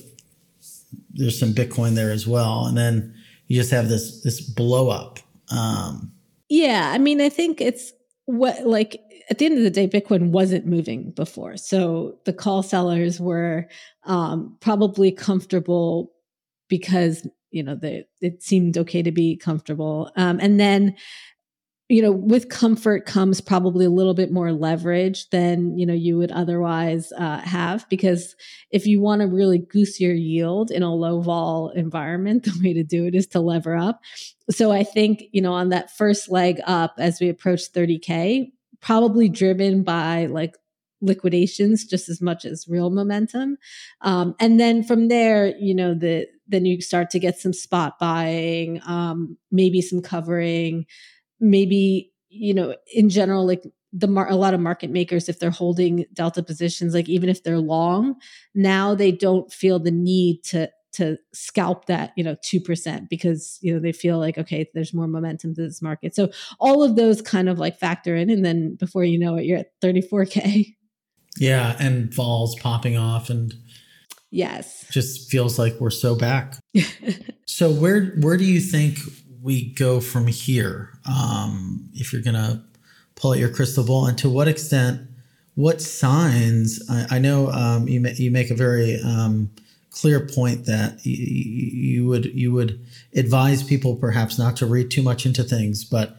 there's 1.12 1.40
some 1.40 1.54
Bitcoin 1.54 1.96
there 1.96 2.12
as 2.12 2.28
well, 2.28 2.66
and 2.66 2.78
then 2.78 3.16
you 3.48 3.56
just 3.56 3.72
have 3.72 3.90
this 3.90 4.22
this 4.22 4.42
blow 4.42 4.90
up. 4.90 5.20
Um, 5.50 6.12
yeah, 6.50 6.92
I 6.94 6.98
mean, 6.98 7.22
I 7.22 7.30
think 7.30 7.62
it's 7.62 7.94
what 8.26 8.66
like 8.66 9.02
at 9.30 9.38
the 9.38 9.46
end 9.46 9.58
of 9.58 9.64
the 9.64 9.70
day, 9.70 9.88
Bitcoin 9.88 10.30
wasn't 10.30 10.66
moving 10.66 11.12
before. 11.12 11.58
So 11.58 12.18
the 12.26 12.34
call 12.34 12.64
sellers 12.64 13.20
were 13.20 13.68
um, 14.06 14.58
probably 14.60 15.12
comfortable 15.12 16.13
because 16.74 17.28
you 17.52 17.62
know 17.62 17.78
it 17.84 18.42
seemed 18.42 18.80
okay 18.80 19.04
to 19.04 19.12
be 19.12 19.38
comfortable. 19.38 20.10
Um, 20.16 20.40
and 20.42 20.60
then 20.60 20.96
you 21.88 22.02
know 22.02 22.12
with 22.12 22.50
comfort 22.50 23.06
comes 23.06 23.42
probably 23.42 23.86
a 23.86 23.92
little 23.92 24.16
bit 24.16 24.32
more 24.32 24.52
leverage 24.52 25.30
than 25.30 25.78
you 25.78 25.86
know 25.86 25.94
you 25.94 26.18
would 26.18 26.32
otherwise 26.32 27.14
uh, 27.16 27.38
have 27.42 27.88
because 27.90 28.36
if 28.72 28.88
you 28.88 29.00
want 29.00 29.22
to 29.22 29.28
really 29.28 29.60
goose 29.60 30.00
your 30.00 30.16
yield 30.16 30.72
in 30.72 30.82
a 30.82 30.92
low 30.92 31.22
vol 31.22 31.70
environment 31.76 32.44
the 32.46 32.60
way 32.64 32.74
to 32.74 32.84
do 32.84 33.06
it 33.06 33.14
is 33.14 33.28
to 33.28 33.40
lever 33.40 33.76
up 33.76 34.02
so 34.50 34.72
i 34.72 34.84
think 34.84 35.24
you 35.32 35.42
know 35.42 35.54
on 35.54 35.70
that 35.70 35.92
first 35.92 36.32
leg 36.32 36.60
up 36.66 36.96
as 36.98 37.20
we 37.20 37.30
approach 37.30 37.72
30k 37.72 38.50
probably 38.82 39.30
driven 39.30 39.84
by 39.84 40.26
like 40.26 40.56
liquidations 41.04 41.86
just 41.86 42.10
as 42.10 42.22
much 42.22 42.46
as 42.46 42.68
real 42.68 42.90
momentum. 42.90 43.58
Um, 44.02 44.36
and 44.40 44.60
then 44.60 44.84
from 44.84 45.10
there, 45.10 45.56
you 45.58 45.76
know, 45.76 45.94
the 45.94 46.28
then 46.48 46.66
you 46.66 46.82
start 46.82 47.10
to 47.12 47.20
get 47.20 47.38
some 47.38 47.54
spot 47.54 48.00
buying, 48.00 48.82
um, 48.86 49.38
maybe 49.52 49.82
some 49.82 50.02
covering, 50.02 50.86
maybe 51.40 52.12
you 52.30 52.54
know, 52.54 52.76
in 52.94 53.10
general, 53.10 53.46
like 53.46 53.64
the 53.92 54.08
mar- 54.08 54.30
a 54.30 54.36
lot 54.36 54.56
of 54.56 54.60
market 54.60 54.90
makers, 54.90 55.30
if 55.30 55.40
they're 55.40 55.52
holding 55.52 56.06
delta 56.14 56.42
positions, 56.42 56.94
like 56.96 57.08
even 57.08 57.30
if 57.30 57.44
they're 57.44 57.60
long, 57.60 58.16
now 58.56 58.96
they 58.96 59.12
don't 59.12 59.54
feel 59.54 59.80
the 59.80 59.92
need 59.92 60.44
to 60.46 60.70
to 60.94 61.18
scalp 61.34 61.86
that 61.86 62.14
you 62.16 62.24
know 62.24 62.36
2% 62.36 63.10
because 63.10 63.58
you 63.62 63.74
know 63.74 63.80
they 63.80 63.92
feel 63.92 64.20
like 64.20 64.38
okay 64.38 64.70
there's 64.76 64.94
more 64.94 65.08
momentum 65.08 65.54
to 65.56 65.62
this 65.62 65.82
market. 65.82 66.16
So 66.16 66.30
all 66.60 66.84
of 66.84 66.96
those 66.96 67.22
kind 67.22 67.50
of 67.50 67.60
like 67.60 67.78
factor 67.80 68.16
in 68.16 68.30
and 68.30 68.46
then 68.46 68.76
before 68.76 69.04
you 69.04 69.18
know 69.20 69.36
it 69.36 69.46
you're 69.46 69.60
at 69.60 69.80
34k 69.82 70.76
yeah 71.38 71.76
and 71.80 72.14
vols 72.14 72.56
popping 72.60 72.96
off 72.96 73.32
and 73.32 73.56
yes. 74.34 74.86
Just 74.92 75.30
feels 75.30 75.58
like 75.58 75.80
we're 75.80 75.90
so 75.90 76.16
back. 76.16 76.56
So 77.46 77.70
where 77.70 78.06
where 78.22 78.36
do 78.36 78.46
you 78.46 78.60
think 78.60 78.98
we 79.44 79.74
go 79.74 80.00
from 80.00 80.26
here? 80.26 80.90
Um 81.06 81.90
if 81.94 82.12
you're 82.12 82.24
gonna 82.24 82.64
pull 83.14 83.34
out 83.34 83.38
your 83.38 83.50
crystal 83.50 83.84
ball 83.84 84.08
and 84.08 84.18
to 84.18 84.30
what 84.30 84.48
extent 84.48 85.02
what 85.54 85.80
signs 85.82 86.82
i, 86.90 87.18
I 87.18 87.20
know 87.20 87.52
um, 87.52 87.88
you, 87.88 88.04
you 88.16 88.32
make 88.32 88.50
a 88.50 88.56
very 88.56 89.00
um, 89.02 89.52
clear 89.94 90.20
point 90.20 90.66
that 90.66 91.06
you, 91.06 92.02
you 92.02 92.08
would 92.08 92.26
you 92.26 92.52
would 92.52 92.86
advise 93.16 93.64
people 93.64 93.96
perhaps 93.96 94.38
not 94.38 94.58
to 94.58 94.66
read 94.66 94.92
too 94.92 95.04
much 95.04 95.26
into 95.26 95.44
things, 95.44 95.86
but 95.86 96.18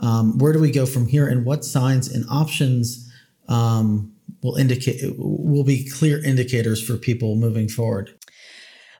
um, 0.00 0.38
where 0.38 0.52
do 0.52 0.60
we 0.60 0.70
go 0.70 0.86
from 0.86 1.06
here, 1.06 1.26
and 1.26 1.44
what 1.44 1.64
signs 1.64 2.12
and 2.12 2.24
options 2.30 3.10
um, 3.48 4.12
will 4.42 4.56
indicate 4.56 5.00
will 5.16 5.64
be 5.64 5.88
clear 5.88 6.22
indicators 6.24 6.82
for 6.82 6.96
people 6.96 7.36
moving 7.36 7.68
forward? 7.68 8.10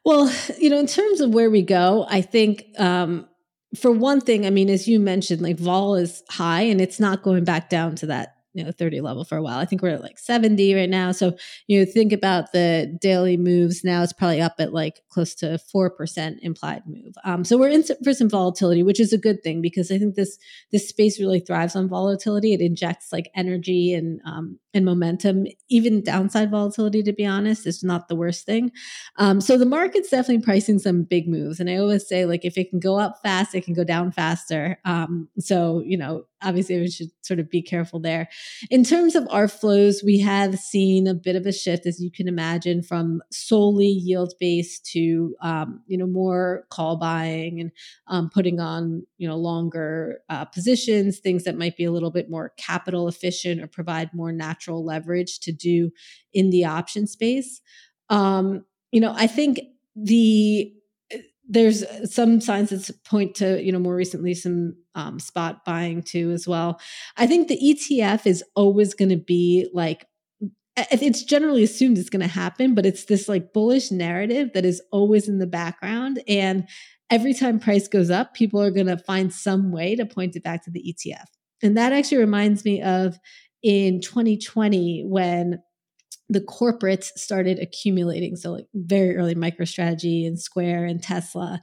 Well, 0.04 0.32
you 0.58 0.70
know, 0.70 0.78
in 0.78 0.86
terms 0.86 1.20
of 1.20 1.30
where 1.30 1.50
we 1.50 1.62
go, 1.62 2.06
I 2.08 2.20
think 2.20 2.64
um, 2.78 3.28
for 3.74 3.90
one 3.90 4.20
thing, 4.20 4.46
I 4.46 4.50
mean, 4.50 4.70
as 4.70 4.86
you 4.86 5.00
mentioned, 5.00 5.42
like 5.42 5.58
vol 5.58 5.96
is 5.96 6.22
high 6.30 6.62
and 6.62 6.80
it's 6.80 7.00
not 7.00 7.22
going 7.22 7.44
back 7.44 7.68
down 7.68 7.96
to 7.96 8.06
that 8.06 8.36
you 8.56 8.64
know 8.64 8.72
30 8.72 9.02
level 9.02 9.22
for 9.22 9.36
a 9.36 9.42
while. 9.42 9.58
I 9.58 9.66
think 9.66 9.82
we're 9.82 9.90
at 9.90 10.02
like 10.02 10.18
70 10.18 10.74
right 10.74 10.88
now. 10.88 11.12
So 11.12 11.36
you 11.66 11.78
know 11.78 11.84
think 11.84 12.12
about 12.12 12.52
the 12.52 12.96
daily 13.00 13.36
moves 13.36 13.84
now. 13.84 14.02
It's 14.02 14.14
probably 14.14 14.40
up 14.40 14.54
at 14.58 14.72
like 14.72 15.02
close 15.10 15.34
to 15.36 15.58
four 15.58 15.90
percent 15.90 16.38
implied 16.42 16.82
move. 16.86 17.14
Um, 17.22 17.44
so 17.44 17.58
we're 17.58 17.68
in 17.68 17.84
for 18.02 18.14
some 18.14 18.30
volatility, 18.30 18.82
which 18.82 18.98
is 18.98 19.12
a 19.12 19.18
good 19.18 19.42
thing 19.42 19.60
because 19.60 19.92
I 19.92 19.98
think 19.98 20.14
this 20.14 20.38
this 20.72 20.88
space 20.88 21.20
really 21.20 21.40
thrives 21.40 21.76
on 21.76 21.86
volatility. 21.86 22.54
It 22.54 22.62
injects 22.62 23.12
like 23.12 23.30
energy 23.34 23.92
and 23.92 24.20
um, 24.24 24.58
and 24.76 24.84
momentum. 24.84 25.46
Even 25.68 26.04
downside 26.04 26.50
volatility, 26.50 27.02
to 27.02 27.12
be 27.12 27.26
honest, 27.26 27.66
is 27.66 27.82
not 27.82 28.08
the 28.08 28.14
worst 28.14 28.46
thing. 28.46 28.70
Um, 29.16 29.40
so 29.40 29.58
the 29.58 29.66
market's 29.66 30.10
definitely 30.10 30.44
pricing 30.44 30.78
some 30.78 31.02
big 31.02 31.28
moves. 31.28 31.58
And 31.58 31.68
I 31.68 31.78
always 31.78 32.06
say 32.06 32.26
like 32.26 32.44
if 32.44 32.56
it 32.56 32.70
can 32.70 32.78
go 32.78 32.98
up 32.98 33.18
fast, 33.22 33.54
it 33.54 33.64
can 33.64 33.74
go 33.74 33.84
down 33.84 34.12
faster. 34.12 34.78
Um, 34.84 35.28
so 35.38 35.82
you 35.84 35.96
know 35.96 36.26
obviously 36.42 36.78
we 36.78 36.90
should 36.90 37.10
sort 37.22 37.40
of 37.40 37.50
be 37.50 37.62
careful 37.62 38.00
there. 38.00 38.28
In 38.70 38.84
terms 38.84 39.14
of 39.14 39.26
our 39.30 39.48
flows, 39.48 40.02
we 40.04 40.18
have 40.20 40.58
seen 40.58 41.06
a 41.06 41.14
bit 41.14 41.36
of 41.36 41.46
a 41.46 41.52
shift, 41.52 41.86
as 41.86 42.00
you 42.00 42.10
can 42.10 42.28
imagine, 42.28 42.82
from 42.82 43.22
solely 43.30 43.86
yield 43.86 44.34
based 44.38 44.84
to 44.92 45.34
um, 45.42 45.82
you 45.86 45.96
know 45.96 46.06
more 46.06 46.64
call 46.70 46.96
buying 46.96 47.60
and 47.60 47.72
um, 48.08 48.30
putting 48.30 48.60
on 48.60 49.06
you 49.18 49.28
know 49.28 49.36
longer 49.36 50.20
uh, 50.28 50.44
positions, 50.44 51.18
things 51.18 51.44
that 51.44 51.58
might 51.58 51.76
be 51.76 51.84
a 51.84 51.92
little 51.92 52.10
bit 52.10 52.30
more 52.30 52.52
capital 52.56 53.08
efficient 53.08 53.60
or 53.60 53.66
provide 53.66 54.12
more 54.12 54.32
natural 54.32 54.65
leverage 54.74 55.40
to 55.40 55.52
do 55.52 55.90
in 56.32 56.50
the 56.50 56.64
option 56.64 57.06
space. 57.06 57.60
Um, 58.08 58.64
you 58.92 59.00
know, 59.00 59.14
I 59.16 59.26
think 59.26 59.60
the 59.94 60.72
there's 61.48 61.84
some 62.12 62.40
signs 62.40 62.70
that 62.70 62.90
point 63.04 63.34
to 63.36 63.62
you 63.62 63.70
know 63.72 63.78
more 63.78 63.94
recently 63.94 64.34
some 64.34 64.74
um, 64.94 65.18
spot 65.18 65.64
buying 65.64 66.02
too 66.02 66.30
as 66.30 66.46
well 66.46 66.80
i 67.16 67.26
think 67.26 67.48
the 67.48 67.58
etf 67.62 68.26
is 68.26 68.42
always 68.54 68.94
going 68.94 69.08
to 69.08 69.16
be 69.16 69.68
like 69.72 70.06
it's 70.76 71.22
generally 71.22 71.62
assumed 71.62 71.96
it's 71.96 72.10
going 72.10 72.20
to 72.20 72.26
happen 72.26 72.74
but 72.74 72.84
it's 72.84 73.04
this 73.04 73.28
like 73.28 73.52
bullish 73.52 73.90
narrative 73.90 74.50
that 74.54 74.64
is 74.64 74.82
always 74.92 75.28
in 75.28 75.38
the 75.38 75.46
background 75.46 76.22
and 76.28 76.68
every 77.10 77.32
time 77.32 77.58
price 77.58 77.88
goes 77.88 78.10
up 78.10 78.34
people 78.34 78.60
are 78.60 78.70
going 78.70 78.86
to 78.86 78.98
find 78.98 79.32
some 79.32 79.70
way 79.70 79.94
to 79.94 80.04
point 80.04 80.36
it 80.36 80.42
back 80.42 80.64
to 80.64 80.70
the 80.70 80.82
etf 80.92 81.24
and 81.62 81.76
that 81.76 81.92
actually 81.92 82.18
reminds 82.18 82.64
me 82.64 82.82
of 82.82 83.18
in 83.66 84.00
2020 84.00 85.02
when 85.06 85.60
the 86.28 86.40
corporates 86.40 87.06
started 87.16 87.58
accumulating. 87.58 88.36
So, 88.36 88.52
like 88.52 88.66
very 88.72 89.16
early 89.16 89.34
MicroStrategy 89.34 90.24
and 90.24 90.38
Square 90.38 90.84
and 90.84 91.02
Tesla. 91.02 91.60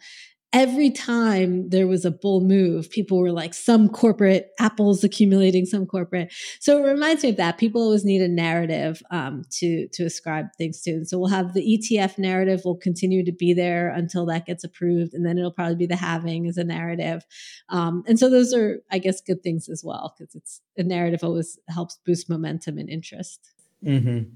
Every 0.54 0.92
time 0.92 1.70
there 1.70 1.88
was 1.88 2.06
a 2.06 2.12
bull 2.12 2.42
move, 2.42 2.90
people 2.92 3.18
were 3.18 3.32
like, 3.32 3.56
some 3.56 3.90
corporate, 3.90 4.52
Apple's 4.60 5.04
accumulating 5.04 5.66
some 5.66 5.88
corporate. 5.88 6.32
So 6.60 6.78
it 6.78 6.88
reminds 6.88 7.24
me 7.24 7.30
of 7.30 7.38
that. 7.38 7.58
People 7.58 7.82
always 7.82 8.06
need 8.06 8.22
a 8.22 8.28
narrative 8.28 9.02
um, 9.10 9.42
to 9.54 9.88
to 9.94 10.06
ascribe 10.06 10.48
things 10.58 10.82
to. 10.84 10.92
And 10.92 11.08
so 11.08 11.18
we'll 11.18 11.30
have 11.30 11.54
the 11.54 11.78
ETF 11.78 12.20
narrative 12.20 12.62
will 12.64 12.78
continue 12.78 13.26
to 13.26 13.32
be 13.32 13.54
there 13.54 13.90
until 13.90 14.28
that 14.28 14.46
gets 14.46 14.64
approved, 14.64 15.14
and 15.14 15.26
then 15.26 15.38
it'll 15.38 15.52
probably 15.52 15.76
be 15.76 15.88
the 15.88 15.96
halving 15.96 16.48
as 16.48 16.58
a 16.58 16.64
narrative. 16.64 17.26
Um, 17.70 18.04
and 18.08 18.20
so 18.20 18.30
those 18.30 18.54
are, 18.54 18.80
I 18.92 19.00
guess, 19.00 19.22
good 19.22 19.42
things 19.42 19.68
as 19.70 19.84
well 19.84 20.14
because 20.18 20.36
it's 20.36 20.62
a 20.78 20.84
narrative 20.84 21.24
always 21.24 21.58
helps 21.68 21.98
boost 22.06 22.30
momentum 22.30 22.78
and 22.78 22.90
interest. 22.90 23.52
Mm-hmm. 23.84 24.30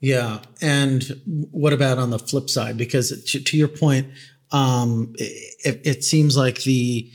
Yeah. 0.00 0.40
And 0.60 1.02
what 1.50 1.72
about 1.72 1.96
on 1.96 2.10
the 2.10 2.18
flip 2.18 2.50
side? 2.50 2.76
Because 2.76 3.24
to, 3.32 3.42
to 3.42 3.56
your 3.56 3.68
point, 3.68 4.08
um, 4.50 5.14
it, 5.18 5.80
it, 5.84 6.04
seems 6.04 6.36
like 6.36 6.62
the 6.62 7.10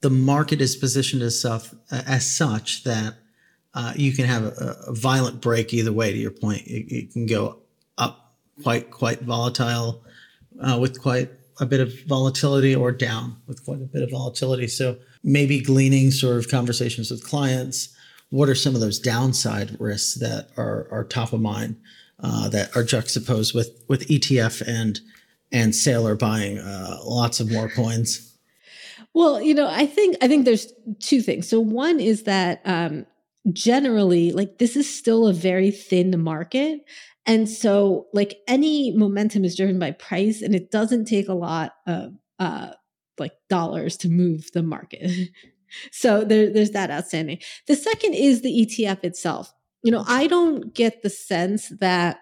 the 0.00 0.10
market 0.10 0.60
is 0.60 0.76
positioned 0.76 1.22
as, 1.22 1.40
such, 1.40 1.68
as 1.90 2.36
such 2.36 2.84
that 2.84 3.14
uh, 3.72 3.92
you 3.96 4.12
can 4.12 4.26
have 4.26 4.44
a, 4.44 4.76
a, 4.86 4.92
violent 4.92 5.40
break 5.40 5.72
either 5.72 5.92
way. 5.92 6.12
To 6.12 6.18
your 6.18 6.30
point, 6.30 6.62
it, 6.66 6.94
it 6.94 7.12
can 7.12 7.26
go 7.26 7.58
up 7.98 8.34
quite 8.62 8.90
quite 8.90 9.22
volatile 9.22 10.04
uh, 10.60 10.78
with 10.80 11.00
quite 11.00 11.30
a 11.60 11.66
bit 11.66 11.80
of 11.80 11.92
volatility, 12.06 12.74
or 12.74 12.92
down 12.92 13.36
with 13.46 13.64
quite 13.64 13.80
a 13.80 13.86
bit 13.86 14.02
of 14.02 14.10
volatility. 14.10 14.68
So 14.68 14.96
maybe 15.22 15.60
gleaning 15.60 16.10
sort 16.10 16.36
of 16.36 16.48
conversations 16.48 17.10
with 17.10 17.24
clients 17.24 17.94
what 18.34 18.48
are 18.48 18.54
some 18.56 18.74
of 18.74 18.80
those 18.80 18.98
downside 18.98 19.76
risks 19.78 20.14
that 20.14 20.48
are, 20.56 20.88
are 20.90 21.04
top 21.04 21.32
of 21.32 21.40
mind 21.40 21.76
uh, 22.18 22.48
that 22.48 22.76
are 22.76 22.82
juxtaposed 22.82 23.54
with 23.54 23.84
with 23.88 24.08
ETF 24.08 24.60
and 24.66 25.00
and 25.54 25.72
Saylor 25.72 26.18
buying 26.18 26.58
uh, 26.58 26.98
lots 27.04 27.38
of 27.38 27.50
more 27.50 27.68
coins? 27.68 28.36
Well, 29.14 29.40
you 29.40 29.54
know, 29.54 29.68
I 29.68 29.86
think 29.86 30.16
I 30.20 30.26
think 30.26 30.44
there's 30.44 30.72
two 30.98 31.22
things. 31.22 31.48
So 31.48 31.60
one 31.60 32.00
is 32.00 32.24
that 32.24 32.60
um, 32.64 33.06
generally, 33.52 34.32
like 34.32 34.58
this 34.58 34.74
is 34.74 34.92
still 34.92 35.28
a 35.28 35.32
very 35.32 35.70
thin 35.70 36.20
market. 36.20 36.80
And 37.24 37.48
so, 37.48 38.08
like 38.12 38.40
any 38.48 38.92
momentum 38.92 39.44
is 39.44 39.56
driven 39.56 39.78
by 39.78 39.92
price, 39.92 40.42
and 40.42 40.54
it 40.54 40.70
doesn't 40.70 41.06
take 41.06 41.28
a 41.28 41.34
lot 41.34 41.74
of 41.86 42.12
uh, 42.40 42.72
like 43.18 43.32
dollars 43.48 43.96
to 43.98 44.08
move 44.08 44.50
the 44.52 44.62
market. 44.62 45.10
so 45.92 46.24
there, 46.24 46.52
there's 46.52 46.72
that 46.72 46.90
outstanding. 46.90 47.38
The 47.68 47.76
second 47.76 48.14
is 48.14 48.42
the 48.42 48.66
ETF 48.66 49.04
itself. 49.04 49.54
You 49.82 49.92
know, 49.92 50.04
I 50.08 50.26
don't 50.26 50.74
get 50.74 51.02
the 51.02 51.10
sense 51.10 51.68
that 51.80 52.18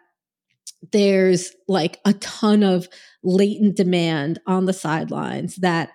there's 0.90 1.52
like 1.69 2.00
a 2.04 2.12
ton 2.14 2.62
of 2.62 2.88
latent 3.23 3.76
demand 3.76 4.40
on 4.47 4.66
the 4.66 4.73
sidelines 4.73 5.57
that 5.57 5.90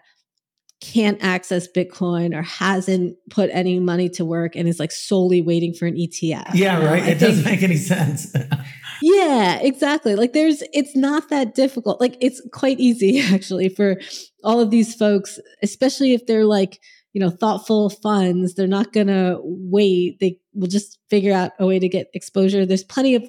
can't 0.79 1.17
access 1.23 1.67
Bitcoin 1.67 2.35
or 2.35 2.43
hasn't 2.43 3.17
put 3.29 3.49
any 3.51 3.79
money 3.79 4.09
to 4.09 4.23
work 4.23 4.55
and 4.55 4.67
is 4.67 4.79
like 4.79 4.91
solely 4.91 5.41
waiting 5.41 5.73
for 5.73 5.87
an 5.87 5.95
ETF. 5.95 6.53
Yeah, 6.53 6.85
right. 6.85 7.07
it 7.07 7.19
doesn't 7.19 7.45
make 7.45 7.63
any 7.63 7.77
sense. 7.77 8.33
yeah, 9.01 9.59
exactly. 9.59 10.15
Like 10.15 10.33
there's, 10.33 10.61
it's 10.73 10.95
not 10.95 11.29
that 11.29 11.55
difficult. 11.55 11.99
Like 11.99 12.15
it's 12.21 12.41
quite 12.53 12.79
easy 12.79 13.19
actually 13.33 13.69
for 13.69 13.99
all 14.43 14.59
of 14.59 14.69
these 14.69 14.93
folks, 14.93 15.39
especially 15.63 16.13
if 16.13 16.27
they're 16.27 16.45
like, 16.45 16.79
you 17.13 17.21
know, 17.21 17.31
thoughtful 17.31 17.89
funds. 17.89 18.53
They're 18.53 18.67
not 18.67 18.93
going 18.93 19.07
to 19.07 19.39
wait. 19.41 20.19
They 20.19 20.39
will 20.53 20.67
just 20.67 20.99
figure 21.09 21.33
out 21.33 21.53
a 21.57 21.65
way 21.65 21.79
to 21.79 21.89
get 21.89 22.11
exposure. 22.13 22.63
There's 22.63 22.83
plenty 22.83 23.15
of 23.15 23.27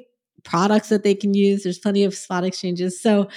products 0.49 0.89
that 0.89 1.05
they 1.05 1.15
can 1.15 1.35
use. 1.35 1.63
There's 1.63 1.79
plenty 1.79 2.05
of 2.05 2.15
spot 2.15 2.43
exchanges. 2.43 3.01
So, 3.01 3.29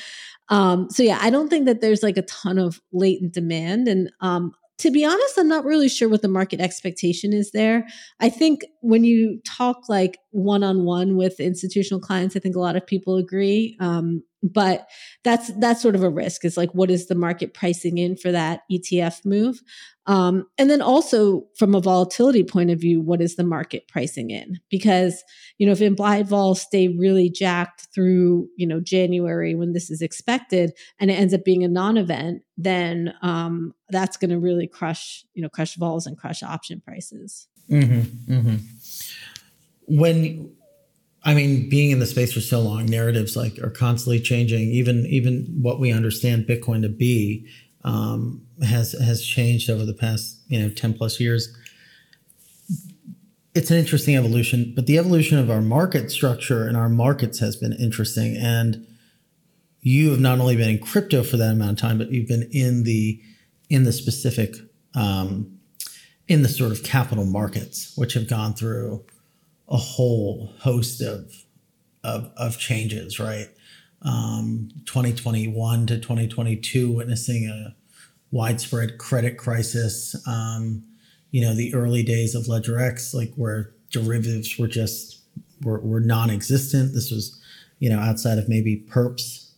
um, 0.50 0.90
so 0.90 1.04
yeah, 1.04 1.20
I 1.22 1.30
don't 1.30 1.50
think 1.50 1.66
that 1.66 1.82
there's 1.82 2.04
like 2.04 2.18
a 2.18 2.24
ton 2.24 2.58
of 2.58 2.82
latent 2.94 3.34
demand. 3.34 3.88
And 3.88 4.12
um, 4.22 4.54
to 4.80 4.92
be 4.92 5.04
honest, 5.06 5.38
I'm 5.38 5.50
not 5.50 5.66
really 5.66 5.90
sure 5.90 6.10
what 6.10 6.22
the 6.22 6.28
market 6.28 6.62
expectation 6.62 7.34
is 7.34 7.52
there. 7.52 7.86
I 8.20 8.30
think 8.30 8.66
when 8.82 9.04
you 9.04 9.42
talk 9.46 9.90
like 9.90 10.20
one 10.32 10.64
on 10.64 10.86
one 10.86 11.18
with 11.18 11.40
institutional 11.40 12.00
clients, 12.00 12.36
I 12.36 12.40
think 12.40 12.56
a 12.56 12.60
lot 12.60 12.76
of 12.78 12.88
people 12.88 13.18
agree. 13.18 13.76
Um, 13.80 14.24
but 14.44 14.88
that's 15.24 15.52
that's 15.60 15.82
sort 15.82 15.96
of 15.96 16.04
a 16.04 16.10
risk. 16.10 16.46
Is 16.46 16.58
like 16.58 16.72
what 16.72 16.90
is 16.90 17.08
the 17.08 17.16
market 17.16 17.54
pricing 17.54 17.98
in 17.98 18.16
for 18.16 18.32
that 18.32 18.62
ETF 18.72 19.26
move? 19.26 19.62
Um, 20.08 20.46
and 20.58 20.70
then 20.70 20.82
also 20.82 21.46
from 21.58 21.76
a 21.76 21.80
volatility 21.80 22.44
point 22.44 22.72
of 22.72 22.80
view, 22.80 23.00
what 23.02 23.22
is 23.22 23.36
the 23.36 23.44
market 23.44 23.88
pricing 23.88 24.32
in? 24.32 24.60
Because 24.70 25.24
you 25.58 25.66
know 25.66 25.74
if 25.74 25.82
implied 25.82 26.28
vol 26.28 26.56
stay 26.56 26.88
really 26.88 27.30
jacked 27.30 27.88
through 27.94 28.48
you 28.58 28.66
know 28.66 28.80
January 28.80 29.54
when 29.54 29.74
this 29.74 29.92
is 29.92 30.02
expected, 30.02 30.72
and 31.00 31.12
it 31.12 31.16
ends 31.16 31.34
up 31.34 31.44
being 31.44 31.64
a 31.64 31.68
non-event, 31.68 32.42
then 32.58 33.14
um, 33.22 33.74
that's 33.90 34.18
going 34.18 34.32
to 34.32 34.40
really 34.40 34.68
crush 34.68 35.24
you 35.34 35.42
know 35.44 35.50
crush 35.50 35.76
vols 35.76 36.08
and 36.08 36.18
crush 36.18 36.42
option 36.42 36.82
prices. 36.82 37.48
Mm-hmm, 37.70 38.34
mm-hmm. 38.34 38.56
When 39.88 40.56
I 41.24 41.34
mean, 41.36 41.70
being 41.70 41.92
in 41.92 42.00
the 42.00 42.08
space 42.08 42.34
for 42.34 42.42
so 42.42 42.62
long, 42.62 42.88
narratives 42.88 43.36
like 43.36 43.60
are 43.60 43.70
constantly 43.70 44.20
changing. 44.20 44.72
Even 44.72 45.06
even 45.06 45.46
what 45.62 45.80
we 45.80 45.92
understand 45.92 46.48
Bitcoin 46.48 46.82
to 46.82 46.90
be 46.90 47.48
um, 47.84 48.42
has 48.64 48.94
has 48.94 49.24
changed 49.24 49.70
over 49.70 49.86
the 49.86 49.94
past 49.94 50.40
you 50.48 50.60
know 50.60 50.70
ten 50.70 50.94
plus 50.94 51.20
years. 51.20 51.56
It's 53.54 53.70
an 53.70 53.78
interesting 53.78 54.16
evolution, 54.16 54.72
but 54.76 54.88
the 54.88 54.98
evolution 54.98 55.38
of 55.38 55.52
our 55.52 55.62
market 55.62 56.10
structure 56.10 56.68
and 56.68 56.78
our 56.78 56.88
markets 56.88 57.40
has 57.40 57.58
been 57.58 57.74
interesting. 57.74 58.38
And 58.38 58.88
you 59.82 60.12
have 60.12 60.22
not 60.22 60.40
only 60.40 60.56
been 60.56 60.70
in 60.70 60.80
crypto 60.80 61.22
for 61.22 61.38
that 61.38 61.52
amount 61.52 61.72
of 61.72 61.78
time, 61.78 61.98
but 61.98 62.12
you've 62.12 62.30
been 62.30 62.50
in 62.52 62.84
the 62.84 63.22
in 63.70 63.84
the 63.84 63.92
specific 63.92 64.56
um, 64.96 65.60
in 66.28 66.42
the 66.42 66.50
sort 66.50 66.72
of 66.72 66.82
capital 66.84 67.26
markets, 67.26 67.94
which 67.96 68.14
have 68.14 68.28
gone 68.28 68.54
through 68.54 69.06
a 69.72 69.78
whole 69.78 70.54
host 70.60 71.02
of 71.02 71.34
of, 72.04 72.32
of 72.36 72.58
changes, 72.58 73.20
right? 73.20 73.48
Um, 74.02 74.70
2021 74.86 75.86
to 75.88 75.98
2022, 76.00 76.92
witnessing 76.92 77.48
a 77.48 77.76
widespread 78.32 78.98
credit 78.98 79.38
crisis. 79.38 80.16
Um, 80.28 80.84
you 81.30 81.42
know, 81.42 81.54
the 81.54 81.74
early 81.74 82.02
days 82.04 82.34
of 82.34 82.46
LedgerX, 82.46 83.14
like 83.14 83.34
where 83.36 83.72
derivatives 83.92 84.58
were 84.58 84.68
just 84.68 85.22
were, 85.62 85.80
were 85.80 86.00
non-existent. 86.00 86.94
This 86.94 87.12
was, 87.12 87.40
you 87.80 87.90
know, 87.90 88.00
outside 88.00 88.40
of 88.40 88.50
maybe 88.50 88.84
perps, 88.90 89.52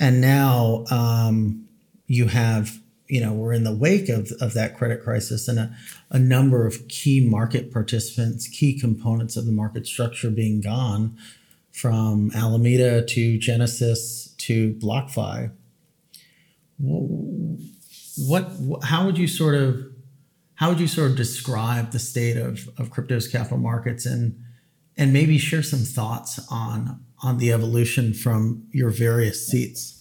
and 0.00 0.20
now 0.20 0.84
um, 0.90 1.66
you 2.08 2.26
have 2.26 2.80
you 3.08 3.20
know, 3.20 3.32
we're 3.32 3.52
in 3.52 3.64
the 3.64 3.74
wake 3.74 4.08
of, 4.08 4.32
of 4.40 4.54
that 4.54 4.76
credit 4.76 5.02
crisis 5.02 5.48
and 5.48 5.58
a, 5.58 5.76
a 6.10 6.18
number 6.18 6.66
of 6.66 6.86
key 6.88 7.26
market 7.26 7.72
participants, 7.72 8.46
key 8.48 8.78
components 8.78 9.36
of 9.36 9.46
the 9.46 9.52
market 9.52 9.86
structure 9.86 10.30
being 10.30 10.60
gone 10.60 11.16
from 11.72 12.30
Alameda 12.34 13.04
to 13.04 13.38
Genesis 13.38 14.34
to 14.38 14.74
BlockFi. 14.74 15.50
What, 16.78 18.50
how 18.84 19.04
would 19.04 19.18
you 19.18 19.26
sort 19.26 19.54
of, 19.54 19.84
how 20.54 20.70
would 20.70 20.80
you 20.80 20.86
sort 20.86 21.10
of 21.10 21.16
describe 21.16 21.90
the 21.90 21.98
state 21.98 22.36
of, 22.36 22.68
of 22.78 22.90
crypto's 22.90 23.28
capital 23.28 23.58
markets 23.58 24.06
and, 24.06 24.42
and 24.96 25.12
maybe 25.12 25.36
share 25.36 25.62
some 25.62 25.80
thoughts 25.80 26.40
on, 26.50 27.04
on 27.22 27.38
the 27.38 27.52
evolution 27.52 28.14
from 28.14 28.66
your 28.70 28.90
various 28.90 29.46
seats? 29.46 29.95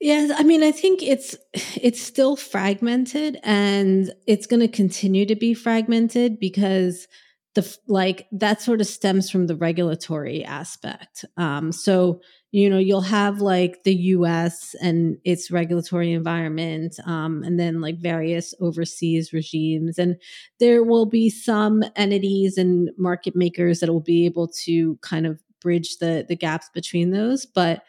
Yeah, 0.00 0.34
I 0.36 0.42
mean, 0.42 0.62
I 0.62 0.72
think 0.72 1.02
it's 1.02 1.36
it's 1.54 2.00
still 2.00 2.36
fragmented 2.36 3.38
and 3.42 4.12
it's 4.26 4.46
going 4.46 4.60
to 4.60 4.68
continue 4.68 5.24
to 5.26 5.36
be 5.36 5.54
fragmented 5.54 6.38
because 6.38 7.08
the 7.54 7.76
like 7.88 8.26
that 8.32 8.60
sort 8.60 8.82
of 8.82 8.86
stems 8.86 9.30
from 9.30 9.46
the 9.46 9.56
regulatory 9.56 10.44
aspect. 10.44 11.24
Um, 11.38 11.72
so 11.72 12.20
you 12.52 12.68
know 12.68 12.76
you'll 12.78 13.00
have 13.00 13.40
like 13.40 13.84
the 13.84 13.94
U.S. 13.94 14.74
and 14.82 15.16
its 15.24 15.50
regulatory 15.50 16.12
environment, 16.12 16.96
um, 17.06 17.42
and 17.42 17.58
then 17.58 17.80
like 17.80 17.98
various 17.98 18.52
overseas 18.60 19.32
regimes, 19.32 19.98
and 19.98 20.16
there 20.60 20.82
will 20.84 21.06
be 21.06 21.30
some 21.30 21.82
entities 21.96 22.58
and 22.58 22.90
market 22.98 23.34
makers 23.34 23.80
that 23.80 23.90
will 23.90 24.00
be 24.02 24.26
able 24.26 24.48
to 24.64 24.98
kind 25.00 25.26
of 25.26 25.40
bridge 25.62 25.96
the 25.98 26.26
the 26.28 26.36
gaps 26.36 26.68
between 26.74 27.10
those, 27.12 27.46
but 27.46 27.82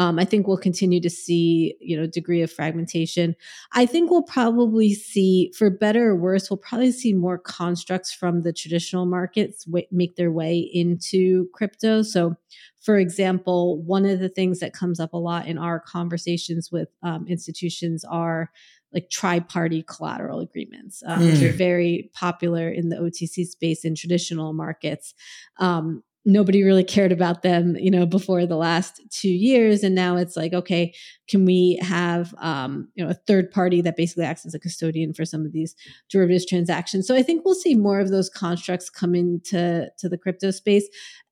um, 0.00 0.18
I 0.18 0.24
think 0.24 0.46
we'll 0.46 0.56
continue 0.56 0.98
to 0.98 1.10
see, 1.10 1.76
you 1.78 1.94
know, 1.94 2.06
degree 2.06 2.40
of 2.40 2.50
fragmentation. 2.50 3.36
I 3.72 3.84
think 3.84 4.10
we'll 4.10 4.22
probably 4.22 4.94
see, 4.94 5.52
for 5.54 5.68
better 5.68 6.12
or 6.12 6.16
worse, 6.16 6.48
we'll 6.48 6.56
probably 6.56 6.90
see 6.90 7.12
more 7.12 7.36
constructs 7.36 8.10
from 8.10 8.40
the 8.40 8.50
traditional 8.50 9.04
markets 9.04 9.66
w- 9.66 9.84
make 9.92 10.16
their 10.16 10.32
way 10.32 10.56
into 10.58 11.50
crypto. 11.52 12.00
So, 12.00 12.34
for 12.80 12.96
example, 12.96 13.82
one 13.82 14.06
of 14.06 14.20
the 14.20 14.30
things 14.30 14.60
that 14.60 14.72
comes 14.72 15.00
up 15.00 15.12
a 15.12 15.18
lot 15.18 15.46
in 15.46 15.58
our 15.58 15.78
conversations 15.78 16.72
with 16.72 16.88
um, 17.02 17.26
institutions 17.28 18.02
are 18.02 18.50
like 18.94 19.10
tri-party 19.10 19.84
collateral 19.86 20.40
agreements, 20.40 21.02
um, 21.04 21.20
mm. 21.20 21.30
which 21.30 21.42
are 21.42 21.52
hmm. 21.52 21.58
very 21.58 22.10
popular 22.14 22.70
in 22.70 22.88
the 22.88 22.96
OTC 22.96 23.44
space 23.46 23.84
in 23.84 23.94
traditional 23.94 24.54
markets. 24.54 25.14
Um, 25.58 26.02
nobody 26.24 26.62
really 26.62 26.84
cared 26.84 27.12
about 27.12 27.42
them 27.42 27.76
you 27.76 27.90
know 27.90 28.04
before 28.04 28.46
the 28.46 28.56
last 28.56 29.00
two 29.10 29.30
years. 29.30 29.82
And 29.82 29.94
now 29.94 30.16
it's 30.16 30.36
like 30.36 30.52
okay 30.52 30.94
can 31.28 31.44
we 31.44 31.78
have 31.82 32.34
um, 32.38 32.88
you 32.94 33.04
know 33.04 33.10
a 33.10 33.14
third 33.14 33.50
party 33.50 33.80
that 33.82 33.96
basically 33.96 34.24
acts 34.24 34.44
as 34.44 34.54
a 34.54 34.58
custodian 34.58 35.14
for 35.14 35.24
some 35.24 35.46
of 35.46 35.52
these 35.52 35.74
derivatives 36.10 36.46
transactions? 36.46 37.06
So 37.06 37.14
i 37.14 37.22
think 37.22 37.44
we'll 37.44 37.54
see 37.54 37.74
more 37.74 38.00
of 38.00 38.10
those 38.10 38.28
constructs 38.28 38.90
come 38.90 39.14
into 39.14 39.88
to 39.98 40.08
the 40.08 40.18
crypto 40.18 40.50
space. 40.50 40.88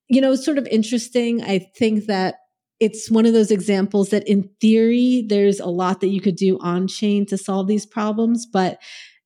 You 0.08 0.20
know 0.20 0.32
it's 0.32 0.44
sort 0.44 0.58
of 0.58 0.66
interesting. 0.68 1.42
I 1.42 1.58
think 1.58 2.06
that 2.06 2.36
it's 2.80 3.10
one 3.10 3.26
of 3.26 3.32
those 3.32 3.50
examples 3.50 4.10
that 4.10 4.26
in 4.28 4.48
theory 4.60 5.24
there's 5.28 5.60
a 5.60 5.66
lot 5.66 6.00
that 6.00 6.08
you 6.08 6.20
could 6.20 6.36
do 6.36 6.58
on 6.60 6.86
chain 6.86 7.26
to 7.26 7.36
solve 7.36 7.66
these 7.66 7.84
problems 7.84 8.46
but 8.46 8.78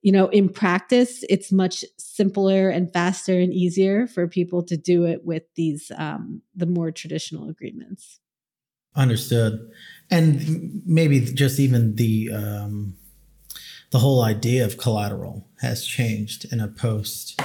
you 0.03 0.11
know, 0.11 0.27
in 0.29 0.49
practice, 0.49 1.25
it's 1.29 1.53
much 1.53 1.85
simpler 1.97 2.69
and 2.69 2.93
faster 2.93 3.39
and 3.39 3.55
easier 3.55 4.09
for 4.09 4.27
people 4.27 4.63
to 4.65 4.77
do 4.77 5.05
it 5.05 5.25
with 5.25 5.45
these 5.55 5.91
um, 5.97 6.43
the 6.55 6.67
more 6.67 6.91
traditional 6.91 7.49
agreements. 7.49 8.19
Understood, 8.95 9.71
and 10.11 10.83
maybe 10.85 11.21
just 11.21 11.59
even 11.59 11.95
the 11.95 12.31
um, 12.33 12.97
the 13.91 14.01
whole 14.01 14.23
idea 14.23 14.65
of 14.65 14.77
collateral 14.77 15.49
has 15.61 15.87
changed 15.87 16.53
in 16.53 16.61
a 16.61 16.69
post 16.69 17.41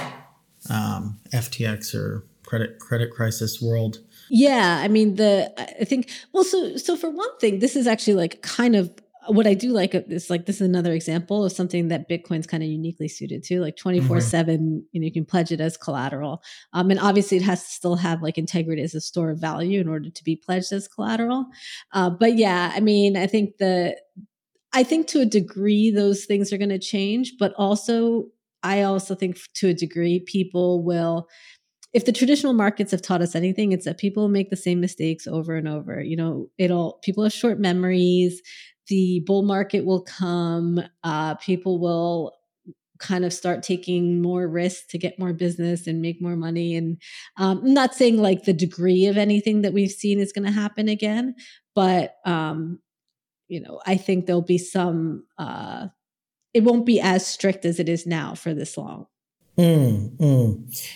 um, 0.68 1.20
FTX 1.32 1.94
or 1.94 2.26
credit 2.44 2.80
credit 2.80 3.12
crisis 3.12 3.62
world. 3.62 3.98
Yeah, 4.30 4.80
I 4.82 4.88
mean 4.88 5.14
the 5.14 5.52
I 5.80 5.84
think 5.84 6.10
well 6.32 6.44
so 6.44 6.76
so 6.76 6.96
for 6.96 7.08
one 7.08 7.38
thing 7.38 7.60
this 7.60 7.76
is 7.76 7.86
actually 7.86 8.14
like 8.14 8.42
kind 8.42 8.74
of 8.74 8.92
what 9.28 9.46
I 9.46 9.54
do 9.54 9.70
like 9.70 9.94
is 9.94 10.30
like 10.30 10.46
this 10.46 10.56
is 10.56 10.66
another 10.68 10.92
example 10.92 11.44
of 11.44 11.52
something 11.52 11.88
that 11.88 12.08
Bitcoin's 12.08 12.46
kind 12.46 12.62
of 12.62 12.68
uniquely 12.68 13.08
suited 13.08 13.42
to, 13.44 13.60
like 13.60 13.76
24 13.76 14.16
mm-hmm. 14.16 14.26
7, 14.26 14.86
you 14.92 15.00
know, 15.00 15.04
you 15.04 15.12
can 15.12 15.24
pledge 15.24 15.52
it 15.52 15.60
as 15.60 15.76
collateral. 15.76 16.42
Um, 16.72 16.90
and 16.90 16.98
obviously 16.98 17.36
it 17.36 17.42
has 17.42 17.64
to 17.64 17.70
still 17.70 17.96
have 17.96 18.22
like 18.22 18.38
integrity 18.38 18.82
as 18.82 18.94
a 18.94 19.00
store 19.00 19.30
of 19.30 19.40
value 19.40 19.80
in 19.80 19.88
order 19.88 20.10
to 20.10 20.24
be 20.24 20.36
pledged 20.36 20.72
as 20.72 20.88
collateral. 20.88 21.46
Uh, 21.92 22.10
but 22.10 22.36
yeah, 22.36 22.72
I 22.74 22.80
mean, 22.80 23.16
I 23.16 23.26
think 23.26 23.58
the, 23.58 23.96
I 24.72 24.82
think 24.82 25.06
to 25.08 25.20
a 25.20 25.26
degree 25.26 25.90
those 25.90 26.24
things 26.24 26.52
are 26.52 26.58
going 26.58 26.68
to 26.70 26.78
change, 26.78 27.34
but 27.38 27.54
also 27.54 28.28
I 28.62 28.82
also 28.82 29.14
think 29.14 29.38
to 29.54 29.68
a 29.68 29.74
degree 29.74 30.20
people 30.20 30.82
will 30.82 31.28
if 31.94 32.04
the 32.04 32.12
traditional 32.12 32.52
markets 32.52 32.90
have 32.90 33.00
taught 33.00 33.22
us 33.22 33.34
anything, 33.34 33.72
it's 33.72 33.86
that 33.86 33.98
people 33.98 34.28
make 34.28 34.50
the 34.50 34.56
same 34.56 34.78
mistakes 34.78 35.26
over 35.26 35.56
and 35.56 35.66
over. 35.66 36.02
You 36.02 36.16
know, 36.16 36.50
it'll 36.58 36.98
people 37.02 37.24
have 37.24 37.32
short 37.32 37.58
memories 37.58 38.42
the 38.88 39.20
bull 39.26 39.42
market 39.42 39.84
will 39.84 40.02
come. 40.02 40.82
Uh, 41.04 41.34
people 41.36 41.78
will 41.78 42.34
kind 42.98 43.24
of 43.24 43.32
start 43.32 43.62
taking 43.62 44.20
more 44.20 44.48
risks 44.48 44.86
to 44.88 44.98
get 44.98 45.18
more 45.18 45.32
business 45.32 45.86
and 45.86 46.02
make 46.02 46.20
more 46.20 46.36
money. 46.36 46.74
And 46.74 47.00
um, 47.36 47.58
I'm 47.58 47.74
not 47.74 47.94
saying 47.94 48.20
like 48.20 48.44
the 48.44 48.52
degree 48.52 49.06
of 49.06 49.16
anything 49.16 49.62
that 49.62 49.72
we've 49.72 49.90
seen 49.90 50.18
is 50.18 50.32
going 50.32 50.46
to 50.46 50.50
happen 50.50 50.88
again, 50.88 51.34
but 51.74 52.16
um, 52.24 52.80
you 53.48 53.60
know, 53.60 53.80
I 53.86 53.96
think 53.96 54.26
there'll 54.26 54.42
be 54.42 54.58
some. 54.58 55.24
Uh, 55.38 55.88
it 56.54 56.64
won't 56.64 56.86
be 56.86 57.00
as 57.00 57.26
strict 57.26 57.64
as 57.64 57.78
it 57.78 57.88
is 57.88 58.06
now 58.06 58.34
for 58.34 58.52
this 58.52 58.76
long. 58.76 59.06
Mm, 59.56 60.16
mm. 60.16 60.90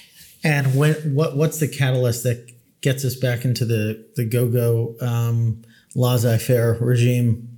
And 0.44 0.74
when 0.74 0.94
what 1.14 1.36
what's 1.36 1.60
the 1.60 1.68
catalyst 1.68 2.24
that 2.24 2.50
gets 2.80 3.04
us 3.04 3.16
back 3.16 3.44
into 3.44 3.64
the 3.64 4.06
the 4.16 4.24
go 4.24 4.48
go 4.48 4.96
um, 5.00 5.62
laissez 5.94 6.38
faire 6.38 6.74
regime 6.80 7.52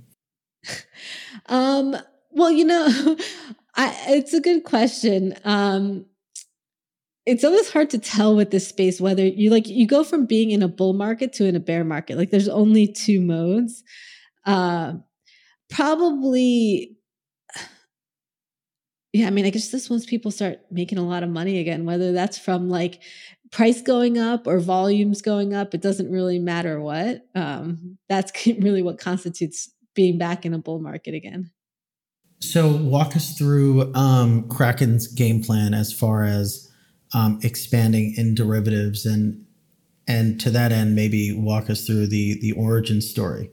um, 1.47 1.95
Well, 2.31 2.51
you 2.51 2.65
know, 2.65 3.17
I, 3.75 3.95
it's 4.09 4.33
a 4.33 4.41
good 4.41 4.63
question. 4.63 5.35
Um, 5.43 6.05
it's 7.25 7.43
always 7.43 7.71
hard 7.71 7.89
to 7.89 7.97
tell 7.97 8.35
with 8.35 8.51
this 8.51 8.67
space 8.67 9.01
whether 9.01 9.25
you 9.25 9.49
like 9.49 9.67
you 9.67 9.87
go 9.87 10.03
from 10.03 10.25
being 10.25 10.51
in 10.51 10.61
a 10.61 10.67
bull 10.67 10.93
market 10.93 11.33
to 11.33 11.45
in 11.45 11.55
a 11.55 11.59
bear 11.59 11.83
market. 11.83 12.17
Like 12.17 12.29
there's 12.29 12.47
only 12.47 12.87
two 12.87 13.19
modes. 13.19 13.83
Uh, 14.45 14.93
probably 15.69 16.97
yeah, 19.13 19.27
I 19.27 19.31
mean, 19.31 19.45
I 19.45 19.49
guess 19.49 19.69
this 19.69 19.89
once 19.89 20.05
people 20.05 20.29
start 20.31 20.59
making 20.71 20.99
a 20.99 21.07
lot 21.07 21.23
of 21.23 21.29
money 21.29 21.59
again, 21.59 21.85
whether 21.85 22.11
that's 22.11 22.37
from 22.37 22.69
like 22.69 23.01
price 23.51 23.81
going 23.81 24.17
up 24.17 24.47
or 24.47 24.59
volumes 24.59 25.21
going 25.21 25.53
up, 25.53 25.73
it 25.73 25.81
doesn't 25.81 26.11
really 26.11 26.39
matter 26.39 26.79
what. 26.79 27.25
Um, 27.33 27.97
that's 28.07 28.31
really 28.59 28.81
what 28.81 28.99
constitutes 28.99 29.71
being 29.95 30.17
back 30.17 30.45
in 30.45 30.53
a 30.53 30.59
bull 30.59 30.79
market 30.79 31.13
again. 31.13 31.51
So, 32.41 32.75
walk 32.75 33.15
us 33.15 33.37
through 33.37 33.93
um, 33.95 34.47
Kraken's 34.49 35.07
game 35.07 35.41
plan 35.41 35.73
as 35.73 35.91
far 35.91 36.23
as 36.23 36.69
um, 37.13 37.39
expanding 37.41 38.13
in 38.17 38.35
derivatives, 38.35 39.05
and 39.05 39.45
and 40.07 40.39
to 40.41 40.51
that 40.51 40.71
end, 40.71 40.95
maybe 40.95 41.33
walk 41.33 41.69
us 41.69 41.85
through 41.85 42.07
the 42.07 42.37
the 42.41 42.51
origin 42.51 43.01
story. 43.01 43.49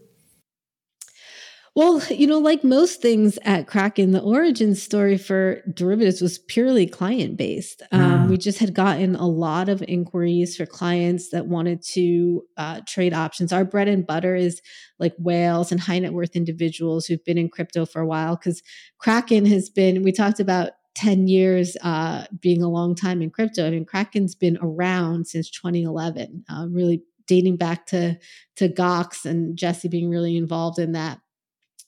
Well, 1.75 2.03
you 2.11 2.27
know, 2.27 2.39
like 2.39 2.65
most 2.65 3.01
things 3.01 3.39
at 3.45 3.67
Kraken, 3.67 4.11
the 4.11 4.21
origin 4.21 4.75
story 4.75 5.17
for 5.17 5.63
derivatives 5.73 6.21
was 6.21 6.39
purely 6.39 6.87
client 6.87 7.39
based. 7.39 7.83
Um, 7.93 8.27
mm. 8.27 8.29
We 8.29 8.37
just 8.37 8.59
had 8.59 8.75
gotten 8.75 9.17
a 9.17 9.27
lot 9.27 9.71
of 9.71 9.83
inquiries 9.89 10.55
for 10.55 10.67
clients 10.67 11.31
that 11.31 11.47
wanted 11.47 11.83
to 11.93 12.43
uh, 12.59 12.81
trade 12.87 13.15
options. 13.15 13.55
Our 13.55 13.65
bread 13.65 13.89
and 13.89 14.07
butter 14.07 14.37
is 14.37 14.61
like 14.99 15.15
whales 15.19 15.73
and 15.73 15.81
high 15.81 15.99
net 15.99 16.13
worth 16.13 16.37
individuals 16.37 17.07
who've 17.07 17.25
been 17.25 17.39
in 17.39 17.49
crypto 17.49 17.87
for 17.87 18.03
a 18.03 18.07
while 18.07 18.37
because 18.37 18.63
Kraken 18.99 19.47
has 19.47 19.71
been, 19.71 20.03
we 20.03 20.13
talked 20.13 20.41
about 20.41 20.73
10 20.95 21.27
years 21.27 21.75
uh, 21.81 22.27
being 22.39 22.63
a 22.63 22.69
long 22.69 22.95
time 22.95 23.23
in 23.23 23.31
crypto. 23.31 23.67
I 23.67 23.71
mean, 23.71 23.87
Kraken's 23.87 24.35
been 24.35 24.59
around 24.61 25.27
since 25.27 25.49
2011, 25.49 26.45
uh, 26.51 26.67
really 26.71 27.03
dating 27.27 27.57
back 27.57 27.87
to 27.87 28.19
to 28.57 28.69
Gox 28.69 29.25
and 29.25 29.57
Jesse 29.57 29.89
being 29.89 30.11
really 30.11 30.37
involved 30.37 30.79
in 30.79 30.93
that. 30.93 31.19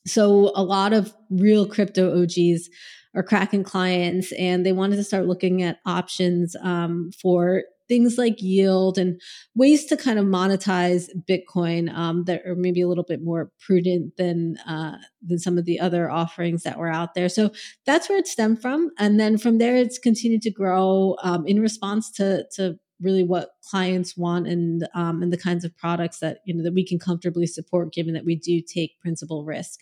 So 0.07 0.53
a 0.55 0.62
lot 0.62 0.93
of 0.93 1.14
real 1.31 1.67
crypto 1.67 2.23
OGs 2.23 2.69
are 3.14 3.23
Kraken 3.23 3.64
clients, 3.64 4.33
and 4.33 4.67
they 4.67 4.73
wanted 4.73 4.97
to 4.97 5.05
start 5.05 5.27
looking 5.27 5.62
at 5.62 5.79
options 5.87 6.57
um, 6.62 7.11
for 7.21 7.62
things 7.87 8.17
like 8.17 8.40
yield 8.40 8.97
and 8.97 9.21
ways 9.55 9.85
to 9.87 9.97
kind 9.97 10.19
of 10.19 10.25
monetize 10.25 11.09
Bitcoin 11.29 11.95
um, 11.95 12.25
that 12.25 12.45
are 12.47 12.55
maybe 12.55 12.81
a 12.81 12.88
little 12.88 13.05
bit 13.05 13.23
more 13.23 13.51
prudent 13.61 14.17
than 14.17 14.57
uh, 14.67 14.97
than 15.23 15.38
some 15.38 15.59
of 15.59 15.64
the 15.64 15.79
other 15.79 16.11
offerings 16.11 16.62
that 16.62 16.79
were 16.79 16.90
out 16.90 17.14
there. 17.14 17.29
So 17.29 17.51
that's 17.87 18.09
where 18.09 18.19
it 18.19 18.27
stemmed 18.27 18.61
from, 18.61 18.90
and 18.99 19.21
then 19.21 19.38
from 19.38 19.59
there, 19.59 19.77
it's 19.77 19.99
continued 19.99 20.43
to 20.43 20.51
grow 20.51 21.17
um, 21.23 21.47
in 21.47 21.61
response 21.61 22.11
to 22.12 22.45
to 22.57 22.79
really 23.00 23.22
what 23.22 23.50
clients 23.68 24.16
want 24.16 24.46
and 24.46 24.88
um, 24.94 25.22
and 25.22 25.33
the 25.33 25.38
kinds 25.38 25.64
of 25.64 25.76
products 25.76 26.18
that 26.20 26.38
you 26.44 26.54
know 26.54 26.62
that 26.62 26.74
we 26.74 26.87
can 26.87 26.98
comfortably 26.98 27.46
support 27.46 27.92
given 27.92 28.14
that 28.14 28.24
we 28.24 28.37
do 28.37 28.61
take 28.61 29.00
principal 29.00 29.44
risk. 29.44 29.80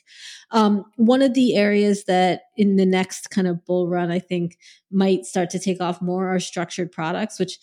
Um, 0.50 0.84
one 0.96 1.22
of 1.22 1.34
the 1.34 1.56
areas 1.56 2.04
that 2.04 2.42
in 2.56 2.76
the 2.76 2.86
next 2.86 3.30
kind 3.30 3.46
of 3.46 3.64
bull 3.64 3.88
run 3.88 4.10
i 4.10 4.18
think 4.18 4.58
might 4.90 5.24
start 5.24 5.50
to 5.50 5.58
take 5.58 5.80
off 5.80 6.02
more 6.02 6.34
are 6.34 6.40
structured 6.40 6.92
products 6.92 7.38
which 7.38 7.58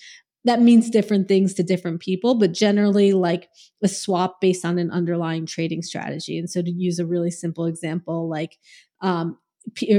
that 0.45 0.61
means 0.61 0.89
different 0.89 1.27
things 1.27 1.53
to 1.53 1.63
different 1.63 1.99
people 1.99 2.35
but 2.35 2.53
generally 2.53 3.13
like 3.13 3.49
a 3.83 3.87
swap 3.87 4.41
based 4.41 4.65
on 4.65 4.77
an 4.77 4.91
underlying 4.91 5.45
trading 5.45 5.81
strategy. 5.81 6.37
And 6.37 6.49
so 6.49 6.61
to 6.61 6.71
use 6.71 6.99
a 6.99 7.05
really 7.05 7.31
simple 7.31 7.65
example 7.65 8.29
like 8.29 8.57
um, 9.01 9.37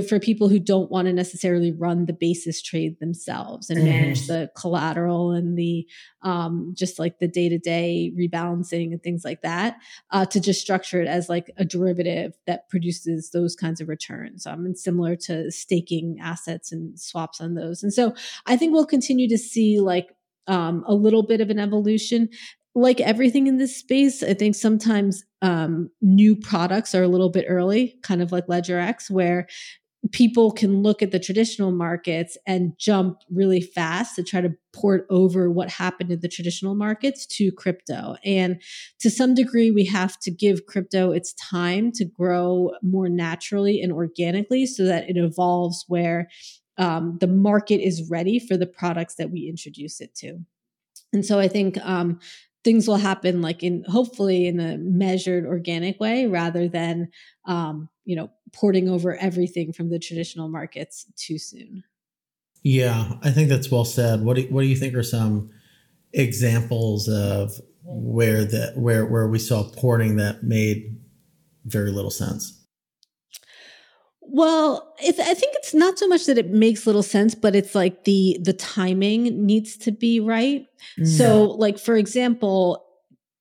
for 0.08 0.18
people 0.18 0.48
who 0.48 0.58
don't 0.58 0.90
want 0.90 1.06
to 1.06 1.12
necessarily 1.12 1.72
run 1.72 2.06
the 2.06 2.12
basis 2.12 2.62
trade 2.62 2.98
themselves 3.00 3.70
and 3.70 3.78
mm-hmm. 3.78 3.88
manage 3.88 4.26
the 4.26 4.50
collateral 4.56 5.32
and 5.32 5.58
the 5.58 5.86
um, 6.22 6.74
just 6.76 6.98
like 6.98 7.18
the 7.18 7.28
day 7.28 7.48
to 7.48 7.58
day 7.58 8.12
rebalancing 8.18 8.92
and 8.92 9.02
things 9.02 9.24
like 9.24 9.42
that, 9.42 9.78
uh, 10.10 10.26
to 10.26 10.40
just 10.40 10.60
structure 10.60 11.00
it 11.00 11.08
as 11.08 11.28
like 11.28 11.50
a 11.56 11.64
derivative 11.64 12.34
that 12.46 12.68
produces 12.68 13.30
those 13.30 13.56
kinds 13.56 13.80
of 13.80 13.88
returns. 13.88 14.46
Um, 14.46 14.66
and 14.66 14.78
similar 14.78 15.16
to 15.16 15.50
staking 15.50 16.18
assets 16.20 16.72
and 16.72 16.98
swaps 16.98 17.40
on 17.40 17.54
those. 17.54 17.82
And 17.82 17.92
so 17.92 18.14
I 18.46 18.56
think 18.56 18.72
we'll 18.72 18.86
continue 18.86 19.28
to 19.28 19.38
see 19.38 19.80
like 19.80 20.10
um, 20.46 20.84
a 20.86 20.94
little 20.94 21.22
bit 21.22 21.40
of 21.40 21.50
an 21.50 21.58
evolution 21.58 22.28
like 22.74 23.00
everything 23.00 23.46
in 23.46 23.58
this 23.58 23.76
space, 23.76 24.22
I 24.22 24.34
think 24.34 24.54
sometimes 24.54 25.24
um, 25.42 25.90
new 26.00 26.36
products 26.36 26.94
are 26.94 27.02
a 27.02 27.08
little 27.08 27.30
bit 27.30 27.46
early, 27.48 27.98
kind 28.02 28.22
of 28.22 28.30
like 28.30 28.46
LedgerX, 28.46 29.10
where 29.10 29.48
people 30.12 30.50
can 30.50 30.82
look 30.82 31.02
at 31.02 31.10
the 31.10 31.18
traditional 31.18 31.72
markets 31.72 32.38
and 32.46 32.72
jump 32.78 33.18
really 33.30 33.60
fast 33.60 34.16
to 34.16 34.22
try 34.22 34.40
to 34.40 34.54
port 34.72 35.06
over 35.10 35.50
what 35.50 35.68
happened 35.68 36.10
in 36.10 36.20
the 36.20 36.28
traditional 36.28 36.74
markets 36.74 37.26
to 37.26 37.52
crypto. 37.52 38.16
And 38.24 38.62
to 39.00 39.10
some 39.10 39.34
degree, 39.34 39.70
we 39.70 39.84
have 39.86 40.18
to 40.20 40.30
give 40.30 40.66
crypto 40.66 41.12
its 41.12 41.34
time 41.34 41.92
to 41.92 42.04
grow 42.06 42.70
more 42.82 43.08
naturally 43.08 43.82
and 43.82 43.92
organically 43.92 44.64
so 44.64 44.84
that 44.84 45.08
it 45.10 45.18
evolves 45.18 45.84
where 45.86 46.28
um, 46.78 47.18
the 47.20 47.26
market 47.26 47.80
is 47.80 48.08
ready 48.10 48.38
for 48.38 48.56
the 48.56 48.66
products 48.66 49.16
that 49.16 49.30
we 49.30 49.48
introduce 49.48 50.00
it 50.00 50.14
to. 50.16 50.38
And 51.12 51.26
so 51.26 51.38
I 51.38 51.48
think 51.48 51.76
um, 51.84 52.20
things 52.64 52.86
will 52.86 52.96
happen 52.96 53.42
like 53.42 53.62
in 53.62 53.84
hopefully 53.88 54.46
in 54.46 54.60
a 54.60 54.76
measured 54.78 55.46
organic 55.46 55.98
way 56.00 56.26
rather 56.26 56.68
than 56.68 57.08
um, 57.46 57.88
you 58.04 58.16
know 58.16 58.30
porting 58.52 58.88
over 58.88 59.16
everything 59.16 59.72
from 59.72 59.90
the 59.90 59.98
traditional 59.98 60.48
markets 60.48 61.06
too 61.16 61.38
soon. 61.38 61.84
Yeah 62.62 63.14
i 63.22 63.30
think 63.30 63.48
that's 63.48 63.70
well 63.70 63.84
said. 63.84 64.22
What 64.22 64.36
do, 64.36 64.42
what 64.50 64.62
do 64.62 64.66
you 64.66 64.76
think 64.76 64.94
are 64.94 65.02
some 65.02 65.50
examples 66.12 67.08
of 67.08 67.52
where 67.84 68.44
the 68.44 68.72
where 68.76 69.06
where 69.06 69.28
we 69.28 69.38
saw 69.38 69.64
porting 69.64 70.16
that 70.16 70.42
made 70.42 70.98
very 71.64 71.90
little 71.90 72.10
sense 72.10 72.59
well, 74.32 74.94
I 75.00 75.10
think 75.12 75.56
it's 75.56 75.74
not 75.74 75.98
so 75.98 76.06
much 76.06 76.26
that 76.26 76.38
it 76.38 76.50
makes 76.50 76.86
little 76.86 77.02
sense, 77.02 77.34
but 77.34 77.56
it's 77.56 77.74
like 77.74 78.04
the 78.04 78.38
the 78.40 78.52
timing 78.52 79.44
needs 79.44 79.76
to 79.78 79.92
be 79.92 80.20
right. 80.20 80.66
No. 80.96 81.04
So, 81.04 81.42
like 81.44 81.78
for 81.78 81.96
example, 81.96 82.84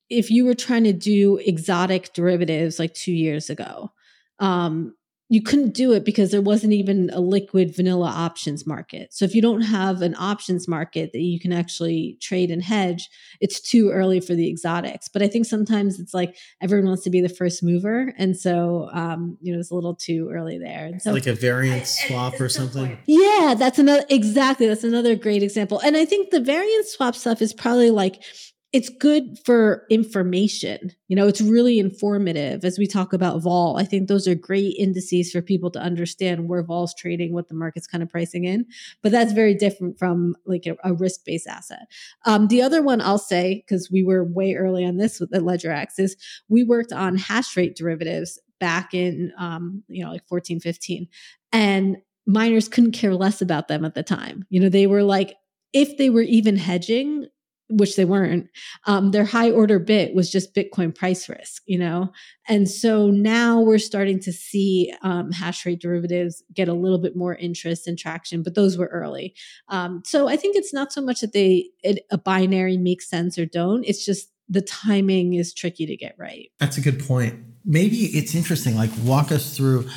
if 0.10 0.32
you 0.32 0.46
were 0.46 0.56
trying 0.56 0.86
to 0.86 0.94
do 0.94 1.38
exotic 1.38 2.14
derivatives 2.14 2.80
like 2.80 2.94
two 2.94 3.12
years 3.12 3.50
ago, 3.50 3.92
um, 4.40 4.96
you 5.32 5.44
couldn't 5.44 5.76
do 5.76 5.94
it 5.94 6.04
because 6.04 6.32
there 6.32 6.42
wasn't 6.42 6.74
even 6.74 7.12
a 7.14 7.20
liquid 7.20 7.76
vanilla 7.76 8.08
options 8.08 8.66
market. 8.66 9.14
So 9.14 9.26
if 9.26 9.36
you 9.36 9.44
don't 9.44 9.62
have 9.62 10.02
an 10.02 10.16
options 10.18 10.68
market 10.68 11.12
that 11.14 11.22
you 11.22 11.40
can 11.40 11.54
actually 11.54 12.18
trade 12.20 12.50
and 12.50 12.64
hedge, 12.64 13.08
it's 13.40 13.62
too 13.62 13.92
early 13.92 14.20
for 14.20 14.34
the 14.34 14.50
exotics. 14.50 15.08
But 15.08 15.22
I 15.22 15.28
think 15.28 15.46
sometimes 15.46 16.00
it's 16.00 16.16
like 16.16 16.36
everyone 16.62 16.88
wants 16.88 17.04
to 17.04 17.12
be 17.12 17.22
the 17.22 17.30
first 17.30 17.62
mover, 17.62 18.12
and 18.18 18.36
so 18.36 18.90
um, 18.92 19.38
you 19.40 19.54
know 19.54 19.60
it's 19.60 19.70
a 19.70 19.76
little 19.76 19.96
too 19.96 20.30
early 20.32 20.58
there. 20.58 20.88
And 20.88 21.02
so 21.02 21.14
like 21.14 21.28
a 21.28 21.34
variance 21.34 22.00
swap 22.08 22.42
or 22.42 22.50
something. 22.50 22.98
Yeah, 23.06 23.54
that's 23.58 23.78
another 23.78 24.06
exactly. 24.10 24.66
That's 24.66 24.84
another 24.84 25.16
great 25.16 25.44
example. 25.44 25.80
And 25.80 25.96
I 25.96 26.06
think 26.06 26.32
the 26.32 26.42
variance 26.42 26.92
swap 26.92 27.16
stuff 27.16 27.42
is 27.42 27.54
probably 27.54 27.92
like 27.92 28.24
it's 28.72 28.90
good 28.90 29.40
for 29.46 29.86
information. 29.90 30.92
You 31.08 31.16
know, 31.16 31.28
it's 31.28 31.42
really 31.42 31.80
informative 31.80 32.64
as 32.64 32.78
we 32.78 32.86
talk 32.86 33.14
about 33.14 33.42
vol. 33.42 33.78
I 33.78 33.84
think 33.84 34.08
those 34.08 34.28
are 34.28 34.36
great 34.36 34.76
indices 34.78 35.32
for 35.32 35.42
people 35.42 35.72
to 35.72 35.80
understand 35.80 36.48
where 36.48 36.62
vol's 36.62 36.94
trading, 36.94 37.34
what 37.34 37.48
the 37.48 37.56
market's 37.56 37.88
kind 37.88 38.04
of 38.04 38.10
pricing 38.10 38.46
in. 38.46 38.68
But 39.02 39.12
that's 39.12 39.34
very 39.34 39.56
different 39.56 39.98
from 39.98 40.36
like 40.46 40.68
a, 40.68 40.76
a 40.84 40.94
risk 40.94 41.26
based 41.26 41.48
asset. 41.48 41.88
Um, 42.26 42.48
the 42.48 42.62
other 42.62 42.84
one 42.84 43.02
I'll 43.02 43.18
say, 43.18 43.64
because 43.66 43.90
we 43.90 44.04
were 44.04 44.24
way 44.24 44.54
early 44.54 44.86
on 44.86 44.98
this 44.98 45.20
with 45.20 45.32
the 45.32 45.40
LedgerX, 45.40 45.98
is 45.98 46.16
we 46.48 46.64
worked 46.64 46.94
on 46.94 47.18
hash 47.18 47.58
rate 47.58 47.76
derivatives 47.76 48.40
back 48.60 48.94
in, 48.94 49.34
um, 49.40 49.84
you 49.88 50.04
know, 50.04 50.12
like 50.12 50.28
14, 50.28 50.60
15. 50.60 51.08
And 51.52 51.98
miners 52.28 52.68
couldn't 52.68 52.92
care 52.92 53.16
less 53.16 53.42
about 53.42 53.68
them 53.68 53.84
at 53.84 53.96
the 53.96 54.04
time. 54.04 54.46
You 54.50 54.60
know, 54.60 54.70
they 54.70 54.86
were 54.86 55.04
like, 55.04 55.38
if 55.74 55.98
they 55.98 56.12
were 56.12 56.22
even 56.22 56.56
hedging, 56.56 57.28
which 57.70 57.96
they 57.96 58.06
weren't 58.06 58.50
um, 58.86 59.12
their 59.12 59.26
high 59.26 59.52
order 59.52 59.80
bit 59.80 60.14
was 60.14 60.32
just 60.32 60.54
bitcoin 60.56 60.94
price 60.94 61.30
risk 61.30 61.64
you 61.66 61.78
know? 61.78 62.12
And 62.48 62.68
so 62.70 63.12
now 63.12 63.62
we're 63.62 63.78
starting 63.78 64.20
to 64.22 64.34
see 64.34 64.92
um, 65.04 65.32
hash 65.32 65.66
rate 65.66 65.80
derivatives 65.80 66.44
get 66.54 66.68
a 66.68 66.74
little 66.74 66.98
bit 66.98 67.16
more 67.16 67.36
interest 67.36 67.88
and 67.88 67.98
traction 67.98 68.44
but 68.44 68.56
those 68.56 68.78
were 68.78 68.88
early. 68.88 69.36
Um, 69.68 70.02
so 70.06 70.28
i 70.28 70.36
think 70.36 70.56
it's 70.56 70.74
not 70.74 70.92
so 70.92 71.02
much 71.02 71.22
that 71.22 71.34
they 71.34 71.70
it, 71.84 72.06
a 72.12 72.18
binary 72.18 72.78
makes 72.78 73.10
sense 73.10 73.38
or 73.38 73.46
don't 73.46 73.84
it's 73.84 74.06
just 74.06 74.30
the 74.50 74.62
timing 74.62 75.36
is 75.36 75.54
tricky 75.54 75.86
to 75.86 75.96
get 75.96 76.16
right. 76.18 76.52
That's 76.58 76.78
a 76.78 76.82
good 76.82 77.06
point. 77.06 77.36
Maybe 77.64 77.98
it's 78.06 78.34
interesting 78.34 78.76
like 78.76 78.90
walk 79.04 79.32
us 79.32 79.56
through 79.56 79.88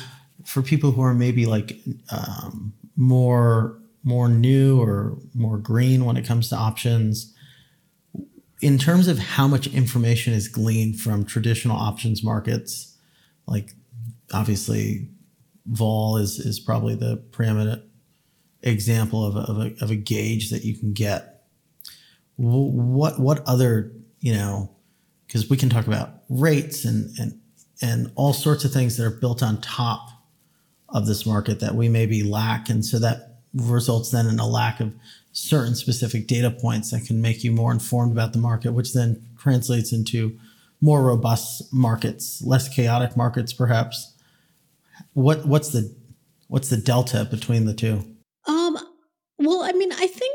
for 0.45 0.61
people 0.61 0.91
who 0.91 1.01
are 1.01 1.13
maybe 1.13 1.45
like 1.45 1.79
um, 2.11 2.73
more 2.95 3.79
more 4.03 4.27
new 4.29 4.81
or 4.81 5.17
more 5.33 5.57
green 5.57 6.05
when 6.05 6.17
it 6.17 6.25
comes 6.25 6.49
to 6.49 6.55
options 6.55 7.32
in 8.63 8.77
terms 8.77 9.09
of 9.09 9.19
how 9.19 9.45
much 9.45 9.67
information 9.67 10.31
is 10.31 10.47
gleaned 10.47 10.97
from 10.97 11.25
traditional 11.25 11.75
options 11.75 12.23
markets, 12.23 12.97
like 13.45 13.73
obviously 14.33 15.09
vol 15.65 16.15
is 16.15 16.39
is 16.39 16.61
probably 16.61 16.95
the 16.95 17.17
preeminent 17.31 17.83
example 18.61 19.25
of 19.25 19.35
a, 19.35 19.39
of 19.39 19.57
a, 19.57 19.83
of 19.83 19.91
a 19.91 19.97
gauge 19.97 20.49
that 20.49 20.63
you 20.63 20.77
can 20.77 20.93
get. 20.93 21.43
What 22.37 23.19
what 23.19 23.45
other 23.45 23.91
you 24.21 24.33
know? 24.33 24.71
Because 25.27 25.49
we 25.49 25.57
can 25.57 25.69
talk 25.69 25.85
about 25.85 26.21
rates 26.29 26.85
and 26.85 27.09
and 27.19 27.37
and 27.81 28.13
all 28.15 28.31
sorts 28.31 28.63
of 28.63 28.71
things 28.71 28.95
that 28.95 29.05
are 29.05 29.19
built 29.19 29.43
on 29.43 29.59
top 29.59 30.07
of 30.87 31.05
this 31.05 31.25
market 31.25 31.59
that 31.59 31.75
we 31.75 31.89
maybe 31.89 32.23
lack, 32.23 32.69
and 32.69 32.85
so 32.85 32.97
that 32.99 33.39
results 33.53 34.11
then 34.11 34.25
in 34.27 34.39
a 34.39 34.47
lack 34.47 34.79
of 34.79 34.95
certain 35.33 35.75
specific 35.75 36.27
data 36.27 36.49
points 36.49 36.91
that 36.91 37.05
can 37.05 37.21
make 37.21 37.43
you 37.43 37.51
more 37.51 37.71
informed 37.71 38.11
about 38.11 38.31
the 38.31 38.39
market, 38.39 38.71
which 38.71 38.93
then 38.93 39.21
translates 39.37 39.91
into 39.91 40.39
more 40.79 41.03
robust 41.03 41.73
markets, 41.73 42.41
less 42.45 42.69
chaotic 42.69 43.17
markets, 43.17 43.51
perhaps. 43.51 44.13
What 45.13 45.45
what's 45.45 45.69
the 45.69 45.93
what's 46.47 46.69
the 46.69 46.77
delta 46.77 47.25
between 47.25 47.65
the 47.65 47.73
two? 47.73 48.05
Um, 48.47 48.77
well, 49.39 49.63
I 49.63 49.71
mean, 49.73 49.91
I 49.91 50.07
think 50.07 50.32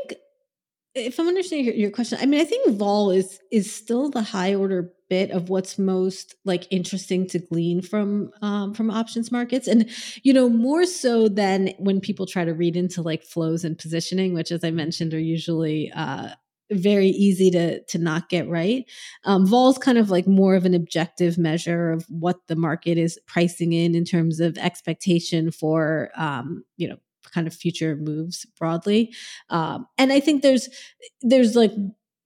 if 1.05 1.19
I'm 1.19 1.27
understanding 1.27 1.77
your, 1.77 1.91
question, 1.91 2.19
I 2.21 2.25
mean, 2.25 2.39
I 2.39 2.45
think 2.45 2.77
vol 2.77 3.11
is 3.11 3.39
is 3.51 3.73
still 3.73 4.09
the 4.09 4.21
high 4.21 4.55
order 4.55 4.93
bit 5.09 5.31
of 5.31 5.49
what's 5.49 5.79
most 5.79 6.35
like 6.45 6.67
interesting 6.69 7.27
to 7.27 7.39
glean 7.39 7.81
from 7.81 8.31
um, 8.41 8.73
from 8.73 8.91
options 8.91 9.31
markets, 9.31 9.67
and 9.67 9.89
you 10.23 10.33
know 10.33 10.49
more 10.49 10.85
so 10.85 11.27
than 11.27 11.73
when 11.79 11.99
people 11.99 12.25
try 12.25 12.45
to 12.45 12.53
read 12.53 12.75
into 12.75 13.01
like 13.01 13.23
flows 13.23 13.63
and 13.63 13.77
positioning, 13.77 14.33
which, 14.33 14.51
as 14.51 14.63
I 14.63 14.71
mentioned, 14.71 15.13
are 15.13 15.19
usually 15.19 15.91
uh, 15.91 16.29
very 16.71 17.07
easy 17.07 17.49
to 17.51 17.83
to 17.83 17.97
not 17.97 18.29
get 18.29 18.47
right. 18.47 18.85
Um, 19.25 19.45
vol 19.45 19.71
is 19.71 19.77
kind 19.77 19.97
of 19.97 20.09
like 20.09 20.27
more 20.27 20.55
of 20.55 20.65
an 20.65 20.73
objective 20.73 21.37
measure 21.37 21.91
of 21.91 22.05
what 22.09 22.47
the 22.47 22.55
market 22.55 22.97
is 22.97 23.19
pricing 23.27 23.73
in 23.73 23.95
in 23.95 24.05
terms 24.05 24.39
of 24.39 24.57
expectation 24.57 25.51
for 25.51 26.11
um, 26.15 26.63
you 26.77 26.87
know 26.87 26.97
kind 27.33 27.47
of 27.47 27.53
future 27.53 27.95
moves 27.95 28.45
broadly. 28.57 29.13
Um, 29.49 29.87
and 29.97 30.11
I 30.11 30.19
think 30.19 30.41
there's 30.41 30.69
there's 31.21 31.55
like 31.55 31.71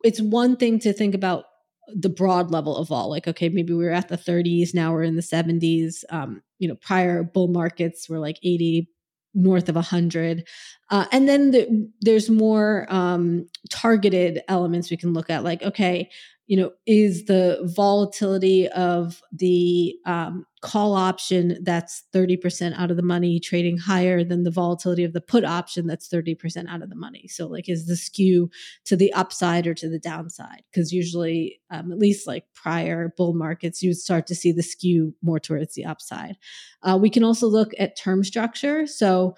it's 0.03 0.21
one 0.21 0.55
thing 0.57 0.79
to 0.79 0.93
think 0.93 1.15
about 1.15 1.45
the 1.87 2.09
broad 2.09 2.51
level 2.51 2.77
of 2.77 2.91
all 2.91 3.09
like 3.09 3.27
okay 3.27 3.49
maybe 3.49 3.73
we 3.73 3.83
were 3.83 3.91
at 3.91 4.07
the 4.07 4.17
30s 4.17 4.73
now 4.73 4.93
we're 4.93 5.03
in 5.03 5.15
the 5.15 5.21
70s 5.21 6.03
um, 6.09 6.41
you 6.59 6.67
know 6.67 6.75
prior 6.75 7.23
bull 7.23 7.49
markets 7.49 8.07
were 8.07 8.19
like 8.19 8.37
80 8.41 8.89
north 9.33 9.67
of 9.67 9.75
100 9.75 10.47
uh, 10.91 11.05
and 11.11 11.27
then 11.27 11.51
the, 11.51 11.91
there's 12.01 12.29
more 12.29 12.87
um, 12.89 13.47
targeted 13.69 14.41
elements 14.47 14.91
we 14.91 14.97
can 14.97 15.13
look 15.13 15.29
at 15.29 15.43
like 15.43 15.61
okay 15.63 16.09
you 16.47 16.57
know 16.57 16.71
is 16.85 17.25
the 17.25 17.59
volatility 17.75 18.67
of 18.69 19.21
the 19.31 19.95
um, 20.05 20.45
call 20.61 20.93
option 20.93 21.57
that's 21.63 22.03
30% 22.13 22.73
out 22.77 22.89
of 22.89 22.97
the 22.97 23.03
money 23.03 23.39
trading 23.39 23.77
higher 23.77 24.23
than 24.23 24.43
the 24.43 24.51
volatility 24.51 25.03
of 25.03 25.13
the 25.13 25.21
put 25.21 25.43
option 25.43 25.87
that's 25.87 26.07
30% 26.07 26.69
out 26.69 26.81
of 26.81 26.89
the 26.89 26.95
money. 26.95 27.27
So 27.27 27.47
like 27.47 27.67
is 27.67 27.85
the 27.85 27.97
skew 27.97 28.49
to 28.85 28.95
the 28.95 29.11
upside 29.13 29.67
or 29.67 29.73
to 29.73 29.89
the 29.89 29.99
downside? 29.99 30.63
Because 30.71 30.93
usually 30.93 31.59
um, 31.69 31.91
at 31.91 31.99
least 31.99 32.27
like 32.27 32.45
prior 32.53 33.13
bull 33.17 33.33
markets 33.33 33.81
you 33.81 33.89
would 33.89 33.97
start 33.97 34.27
to 34.27 34.35
see 34.35 34.51
the 34.51 34.63
skew 34.63 35.13
more 35.21 35.39
towards 35.39 35.75
the 35.75 35.85
upside. 35.85 36.37
Uh, 36.81 36.97
we 37.01 37.09
can 37.09 37.23
also 37.23 37.47
look 37.47 37.71
at 37.77 37.97
term 37.97 38.23
structure. 38.23 38.87
So 38.87 39.35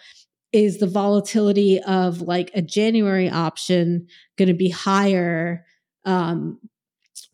is 0.54 0.78
the 0.78 0.88
volatility 0.88 1.82
of 1.82 2.22
like 2.22 2.50
a 2.54 2.62
January 2.62 3.30
option 3.30 4.08
going 4.38 4.48
to 4.48 4.54
be 4.54 4.70
higher 4.70 5.66
um, 6.06 6.60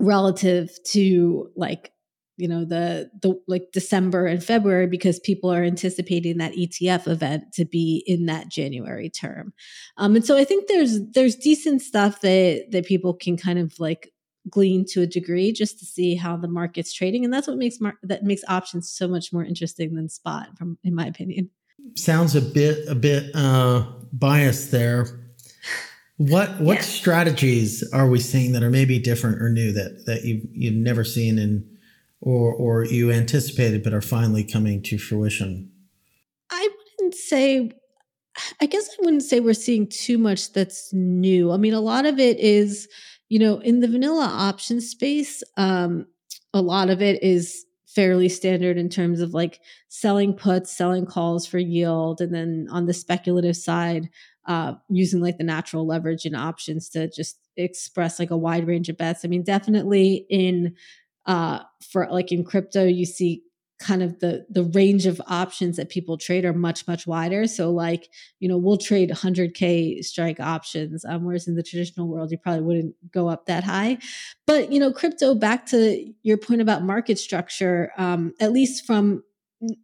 relative 0.02 0.72
to 0.84 1.50
like 1.56 1.92
you 2.38 2.48
know 2.48 2.66
the 2.66 3.12
the 3.22 3.40
like 3.48 3.72
December 3.72 4.26
and 4.26 4.44
February 4.44 4.88
because 4.88 5.20
people 5.20 5.54
are 5.54 5.64
anticipating 5.64 6.38
that 6.38 6.54
ETF 6.54 7.08
event 7.08 7.54
to 7.54 7.66
be 7.66 8.04
in 8.08 8.26
that 8.26 8.50
January 8.50 9.10
term. 9.10 9.54
Um, 9.98 10.16
and 10.16 10.26
so 10.26 10.38
I 10.38 10.44
think 10.44 10.68
there's 10.68 11.00
there's 11.12 11.36
decent 11.36 11.82
stuff 11.82 12.22
that 12.22 12.72
that 12.72 12.86
people 12.86 13.14
can 13.14 13.38
kind 13.38 13.60
of 13.60 13.80
like 13.80 14.12
glean 14.50 14.86
to 14.90 15.02
a 15.02 15.08
degree 15.08 15.52
just 15.52 15.78
to 15.80 15.86
see 15.86 16.16
how 16.16 16.36
the 16.36 16.48
market's 16.48 16.92
trading 16.92 17.24
and 17.24 17.32
that's 17.32 17.48
what 17.48 17.58
makes 17.58 17.80
mar- 17.80 18.00
that 18.02 18.24
makes 18.24 18.42
options 18.48 18.92
so 18.92 19.08
much 19.08 19.32
more 19.32 19.46
interesting 19.46 19.94
than 19.94 20.10
spot 20.10 20.48
from 20.58 20.80
in 20.84 20.96
my 20.96 21.06
opinion 21.06 21.48
sounds 21.96 22.36
a 22.36 22.42
bit 22.42 22.88
a 22.88 22.96
bit 22.96 23.30
uh 23.36 23.86
biased 24.14 24.72
there 24.72 25.06
what 26.28 26.62
what 26.62 26.76
yeah. 26.76 26.82
strategies 26.82 27.84
are 27.92 28.08
we 28.08 28.20
seeing 28.20 28.52
that 28.52 28.62
are 28.62 28.70
maybe 28.70 29.00
different 29.00 29.42
or 29.42 29.50
new 29.50 29.72
that 29.72 30.06
that 30.06 30.24
you 30.24 30.48
you've 30.52 30.76
never 30.76 31.04
seen 31.04 31.40
in 31.40 31.68
or 32.20 32.54
or 32.54 32.86
you 32.86 33.12
anticipated 33.12 33.84
but 33.84 33.94
are 33.94 34.02
finally 34.02 34.44
coming 34.44 34.84
to 34.84 35.00
fruition? 35.00 35.72
I 36.52 36.70
wouldn't 37.00 37.16
say 37.16 37.72
I 38.62 38.68
guess 38.68 38.88
I 38.88 39.04
wouldn't 39.04 39.24
say 39.24 39.40
we're 39.40 39.54
seeing 39.54 39.88
too 39.88 40.20
much 40.20 40.54
that's 40.54 40.94
new. 40.94 41.52
I 41.52 41.58
mean, 41.58 41.74
a 41.74 41.82
lot 41.82 42.06
of 42.06 42.20
it 42.20 42.40
is, 42.40 42.88
you 43.30 43.40
know, 43.40 43.58
in 43.58 43.80
the 43.80 43.88
vanilla 43.88 44.26
option 44.26 44.80
space, 44.80 45.44
um, 45.58 46.06
a 46.54 46.62
lot 46.62 46.90
of 46.90 47.02
it 47.02 47.24
is 47.24 47.66
fairly 47.96 48.30
standard 48.30 48.78
in 48.78 48.90
terms 48.90 49.20
of 49.22 49.34
like 49.34 49.60
selling 49.90 50.34
puts, 50.34 50.76
selling 50.76 51.06
calls 51.06 51.46
for 51.46 51.58
yield, 51.58 52.22
and 52.22 52.34
then 52.34 52.68
on 52.72 52.86
the 52.86 52.94
speculative 52.94 53.58
side, 53.58 54.10
uh, 54.46 54.74
using 54.90 55.22
like 55.22 55.38
the 55.38 55.44
natural 55.44 55.86
leverage 55.86 56.26
and 56.26 56.36
options 56.36 56.90
to 56.90 57.10
just 57.10 57.38
express 57.58 58.20
like 58.20 58.32
a 58.32 58.38
wide 58.38 58.68
range 58.68 58.90
of 58.90 58.98
bets. 58.98 59.26
I 59.26 59.28
mean, 59.28 59.44
definitely 59.44 60.26
in 60.30 60.76
uh, 61.26 61.60
for 61.92 62.08
like 62.10 62.32
in 62.32 62.44
crypto, 62.44 62.86
you 62.86 63.06
see 63.06 63.44
kind 63.82 64.04
of 64.04 64.20
the 64.20 64.46
the 64.50 64.63
range 64.63 65.06
of 65.06 65.22
options 65.28 65.78
that 65.78 65.89
people 65.89 66.17
trade 66.17 66.46
are 66.46 66.54
much 66.54 66.88
much 66.88 67.08
wider. 67.08 67.48
So 67.48 67.72
like 67.72 68.10
you 68.39 68.48
know 68.48 68.58
we'll 68.58 68.78
trade 68.78 69.10
100k 69.10 70.04
strike 70.04 70.39
options 70.39 71.04
um, 71.06 71.26
whereas 71.26 71.48
in 71.48 71.56
the 71.56 71.63
traditional 71.63 72.08
world 72.08 72.32
you 72.32 72.38
probably 72.38 72.62
wouldn't 72.62 72.96
go 73.12 73.28
up 73.28 73.48
that 73.48 73.63
high. 73.63 73.98
But 74.46 74.72
you 74.72 74.80
know 74.80 74.91
crypto 74.91 75.36
back 75.36 75.65
to 75.67 76.06
your 76.24 76.38
point 76.38 76.62
about 76.62 76.84
market 76.84 77.20
structure 77.20 77.91
um, 77.98 78.34
at 78.39 78.52
least 78.52 78.86
from 78.86 79.24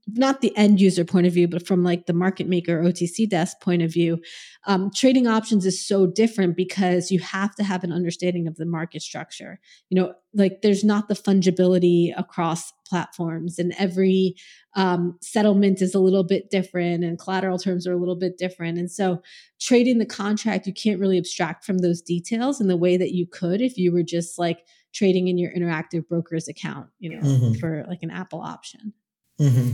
not 0.07 0.41
the 0.41 0.55
end 0.57 0.81
user 0.81 1.05
point 1.05 1.27
of 1.27 1.33
view, 1.33 1.47
but 1.47 1.65
from 1.65 1.83
like 1.83 2.07
the 2.07 2.13
market 2.13 2.47
maker 2.47 2.81
OTC 2.81 3.29
desk 3.29 3.61
point 3.61 3.81
of 3.81 3.93
view, 3.93 4.19
um, 4.65 4.89
trading 4.93 5.27
options 5.27 5.65
is 5.65 5.85
so 5.85 6.07
different 6.07 6.55
because 6.55 7.11
you 7.11 7.19
have 7.19 7.53
to 7.55 7.63
have 7.63 7.83
an 7.83 7.91
understanding 7.91 8.47
of 8.47 8.55
the 8.55 8.65
market 8.65 9.01
structure. 9.01 9.59
You 9.89 10.01
know, 10.01 10.13
like 10.33 10.61
there's 10.61 10.83
not 10.83 11.07
the 11.07 11.13
fungibility 11.13 12.11
across 12.17 12.73
platforms, 12.87 13.59
and 13.59 13.73
every 13.77 14.35
um, 14.75 15.17
settlement 15.21 15.81
is 15.81 15.93
a 15.93 15.99
little 15.99 16.23
bit 16.23 16.49
different, 16.49 17.03
and 17.03 17.19
collateral 17.19 17.59
terms 17.59 17.85
are 17.85 17.93
a 17.93 17.97
little 17.97 18.15
bit 18.15 18.37
different. 18.37 18.79
And 18.79 18.89
so, 18.89 19.21
trading 19.61 19.99
the 19.99 20.05
contract, 20.05 20.65
you 20.65 20.73
can't 20.73 20.99
really 20.99 21.17
abstract 21.17 21.65
from 21.65 21.79
those 21.79 22.01
details 22.01 22.59
in 22.59 22.67
the 22.67 22.77
way 22.77 22.97
that 22.97 23.13
you 23.13 23.27
could 23.27 23.61
if 23.61 23.77
you 23.77 23.91
were 23.91 24.03
just 24.03 24.39
like 24.39 24.65
trading 24.93 25.27
in 25.27 25.37
your 25.37 25.51
interactive 25.53 26.07
broker's 26.07 26.47
account, 26.47 26.87
you 26.99 27.09
know, 27.09 27.21
mm-hmm. 27.21 27.53
for 27.59 27.85
like 27.87 28.01
an 28.01 28.09
Apple 28.09 28.41
option. 28.41 28.93
Mm-hmm. 29.39 29.71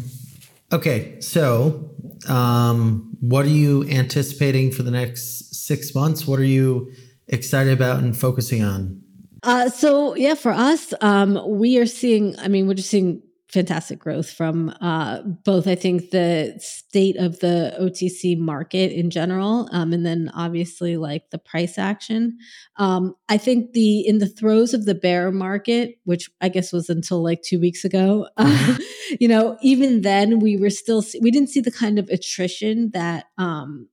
Okay, 0.76 1.19
so 1.21 1.91
um, 2.28 3.15
what 3.19 3.45
are 3.45 3.49
you 3.49 3.84
anticipating 3.89 4.71
for 4.71 4.84
the 4.84 4.91
next 4.91 5.56
six 5.56 5.93
months? 5.93 6.26
What 6.28 6.39
are 6.39 6.45
you 6.45 6.91
excited 7.28 7.73
about 7.73 7.99
and 7.99 8.17
focusing 8.17 8.63
on? 8.63 9.02
Uh, 9.43 9.69
so 9.69 10.15
yeah, 10.15 10.36
for 10.36 10.52
us, 10.52 10.93
um, 11.02 11.39
we 11.47 11.78
are 11.78 11.86
seeing. 11.86 12.38
I 12.39 12.47
mean, 12.47 12.67
we're 12.67 12.73
just 12.76 12.89
seeing 12.89 13.21
fantastic 13.53 13.99
growth 13.99 14.31
from 14.31 14.73
uh, 14.81 15.21
both, 15.21 15.67
I 15.67 15.75
think, 15.75 16.09
the 16.09 16.55
state 16.59 17.15
of 17.17 17.39
the 17.39 17.75
OTC 17.79 18.35
market 18.35 18.91
in 18.91 19.11
general, 19.11 19.69
um, 19.71 19.93
and 19.93 20.03
then 20.03 20.31
obviously 20.33 20.97
like 20.97 21.29
the 21.29 21.37
price 21.37 21.77
action. 21.77 22.39
Um, 22.77 23.13
I 23.29 23.37
think 23.37 23.73
the 23.73 23.99
in 24.07 24.17
the 24.17 24.27
throes 24.27 24.73
of 24.73 24.85
the 24.85 24.95
bear 24.95 25.31
market, 25.31 25.99
which 26.03 26.31
I 26.41 26.49
guess 26.49 26.73
was 26.73 26.89
until 26.89 27.23
like 27.23 27.43
two 27.43 27.59
weeks 27.59 27.85
ago, 27.85 28.27
uh, 28.37 28.77
you 29.19 29.27
know, 29.27 29.57
even 29.61 30.01
then 30.01 30.39
we 30.39 30.57
were 30.57 30.71
still 30.71 31.03
we 31.21 31.29
didn't 31.29 31.49
see 31.49 31.61
the 31.61 31.71
kind 31.71 31.99
of 31.99 32.09
attrition 32.09 32.89
that 32.93 33.25
um, 33.37 33.87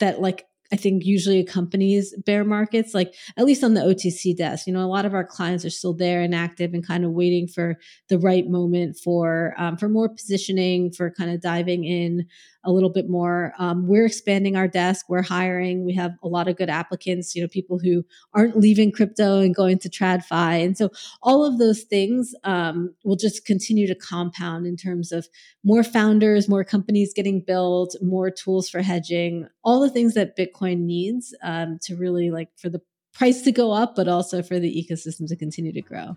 that 0.00 0.22
like 0.22 0.46
I 0.74 0.76
think 0.76 1.04
usually 1.04 1.38
accompanies 1.38 2.12
bear 2.26 2.42
markets, 2.42 2.94
like 2.94 3.14
at 3.36 3.44
least 3.44 3.62
on 3.62 3.74
the 3.74 3.80
OTC 3.80 4.36
desk. 4.36 4.66
You 4.66 4.72
know, 4.72 4.84
a 4.84 4.90
lot 4.90 5.06
of 5.06 5.14
our 5.14 5.22
clients 5.24 5.64
are 5.64 5.70
still 5.70 5.94
there 5.94 6.20
and 6.20 6.34
active 6.34 6.74
and 6.74 6.84
kind 6.84 7.04
of 7.04 7.12
waiting 7.12 7.46
for 7.46 7.78
the 8.08 8.18
right 8.18 8.48
moment 8.48 8.98
for 8.98 9.54
um, 9.56 9.76
for 9.76 9.88
more 9.88 10.08
positioning, 10.08 10.90
for 10.90 11.12
kind 11.12 11.30
of 11.30 11.40
diving 11.40 11.84
in 11.84 12.26
a 12.64 12.72
little 12.72 12.90
bit 12.90 13.08
more. 13.08 13.52
Um, 13.58 13.86
we're 13.86 14.06
expanding 14.06 14.56
our 14.56 14.68
desk. 14.68 15.06
We're 15.08 15.22
hiring. 15.22 15.84
We 15.84 15.94
have 15.94 16.12
a 16.22 16.28
lot 16.28 16.48
of 16.48 16.56
good 16.56 16.70
applicants. 16.70 17.34
You 17.34 17.42
know, 17.42 17.48
people 17.48 17.78
who 17.78 18.04
aren't 18.32 18.56
leaving 18.56 18.92
crypto 18.92 19.40
and 19.40 19.54
going 19.54 19.78
to 19.80 19.88
TradFi, 19.88 20.64
and 20.64 20.76
so 20.76 20.90
all 21.22 21.44
of 21.44 21.58
those 21.58 21.82
things 21.82 22.34
um, 22.44 22.94
will 23.04 23.16
just 23.16 23.44
continue 23.44 23.86
to 23.86 23.94
compound 23.94 24.66
in 24.66 24.76
terms 24.76 25.12
of 25.12 25.28
more 25.62 25.82
founders, 25.82 26.48
more 26.48 26.64
companies 26.64 27.12
getting 27.14 27.40
built, 27.40 27.96
more 28.02 28.30
tools 28.30 28.68
for 28.68 28.82
hedging, 28.82 29.46
all 29.62 29.80
the 29.80 29.90
things 29.90 30.14
that 30.14 30.36
Bitcoin 30.36 30.80
needs 30.80 31.34
um, 31.42 31.78
to 31.82 31.96
really 31.96 32.30
like 32.30 32.48
for 32.56 32.68
the 32.68 32.80
price 33.14 33.42
to 33.42 33.52
go 33.52 33.72
up, 33.72 33.94
but 33.94 34.08
also 34.08 34.42
for 34.42 34.58
the 34.58 34.70
ecosystem 34.70 35.26
to 35.28 35.36
continue 35.36 35.72
to 35.72 35.80
grow. 35.80 36.16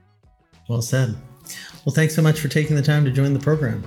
Well 0.68 0.82
said. 0.82 1.16
Well, 1.86 1.96
thanks 1.96 2.14
so 2.14 2.22
much 2.22 2.40
for 2.40 2.50
taking 2.50 2.76
the 2.76 2.82
time 2.82 3.06
to 3.06 3.12
join 3.12 3.34
the 3.34 3.40
program. 3.40 3.84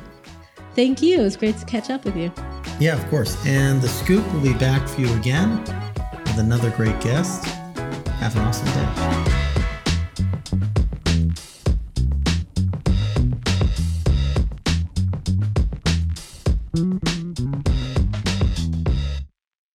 Thank 0.74 1.02
you. 1.02 1.20
It 1.20 1.24
was 1.24 1.36
great 1.36 1.56
to 1.58 1.64
catch 1.66 1.90
up 1.90 2.04
with 2.04 2.16
you. 2.16 2.32
Yeah, 2.78 2.96
of 2.96 3.08
course. 3.10 3.36
And 3.46 3.82
the 3.82 3.88
scoop 3.88 4.24
will 4.32 4.40
be 4.40 4.54
back 4.54 4.88
for 4.88 5.00
you 5.00 5.12
again 5.14 5.58
with 5.60 6.38
another 6.38 6.70
great 6.70 6.98
guest. 7.00 7.44
Have 7.44 8.36
an 8.36 8.42
awesome 8.42 8.66
day. 8.66 8.90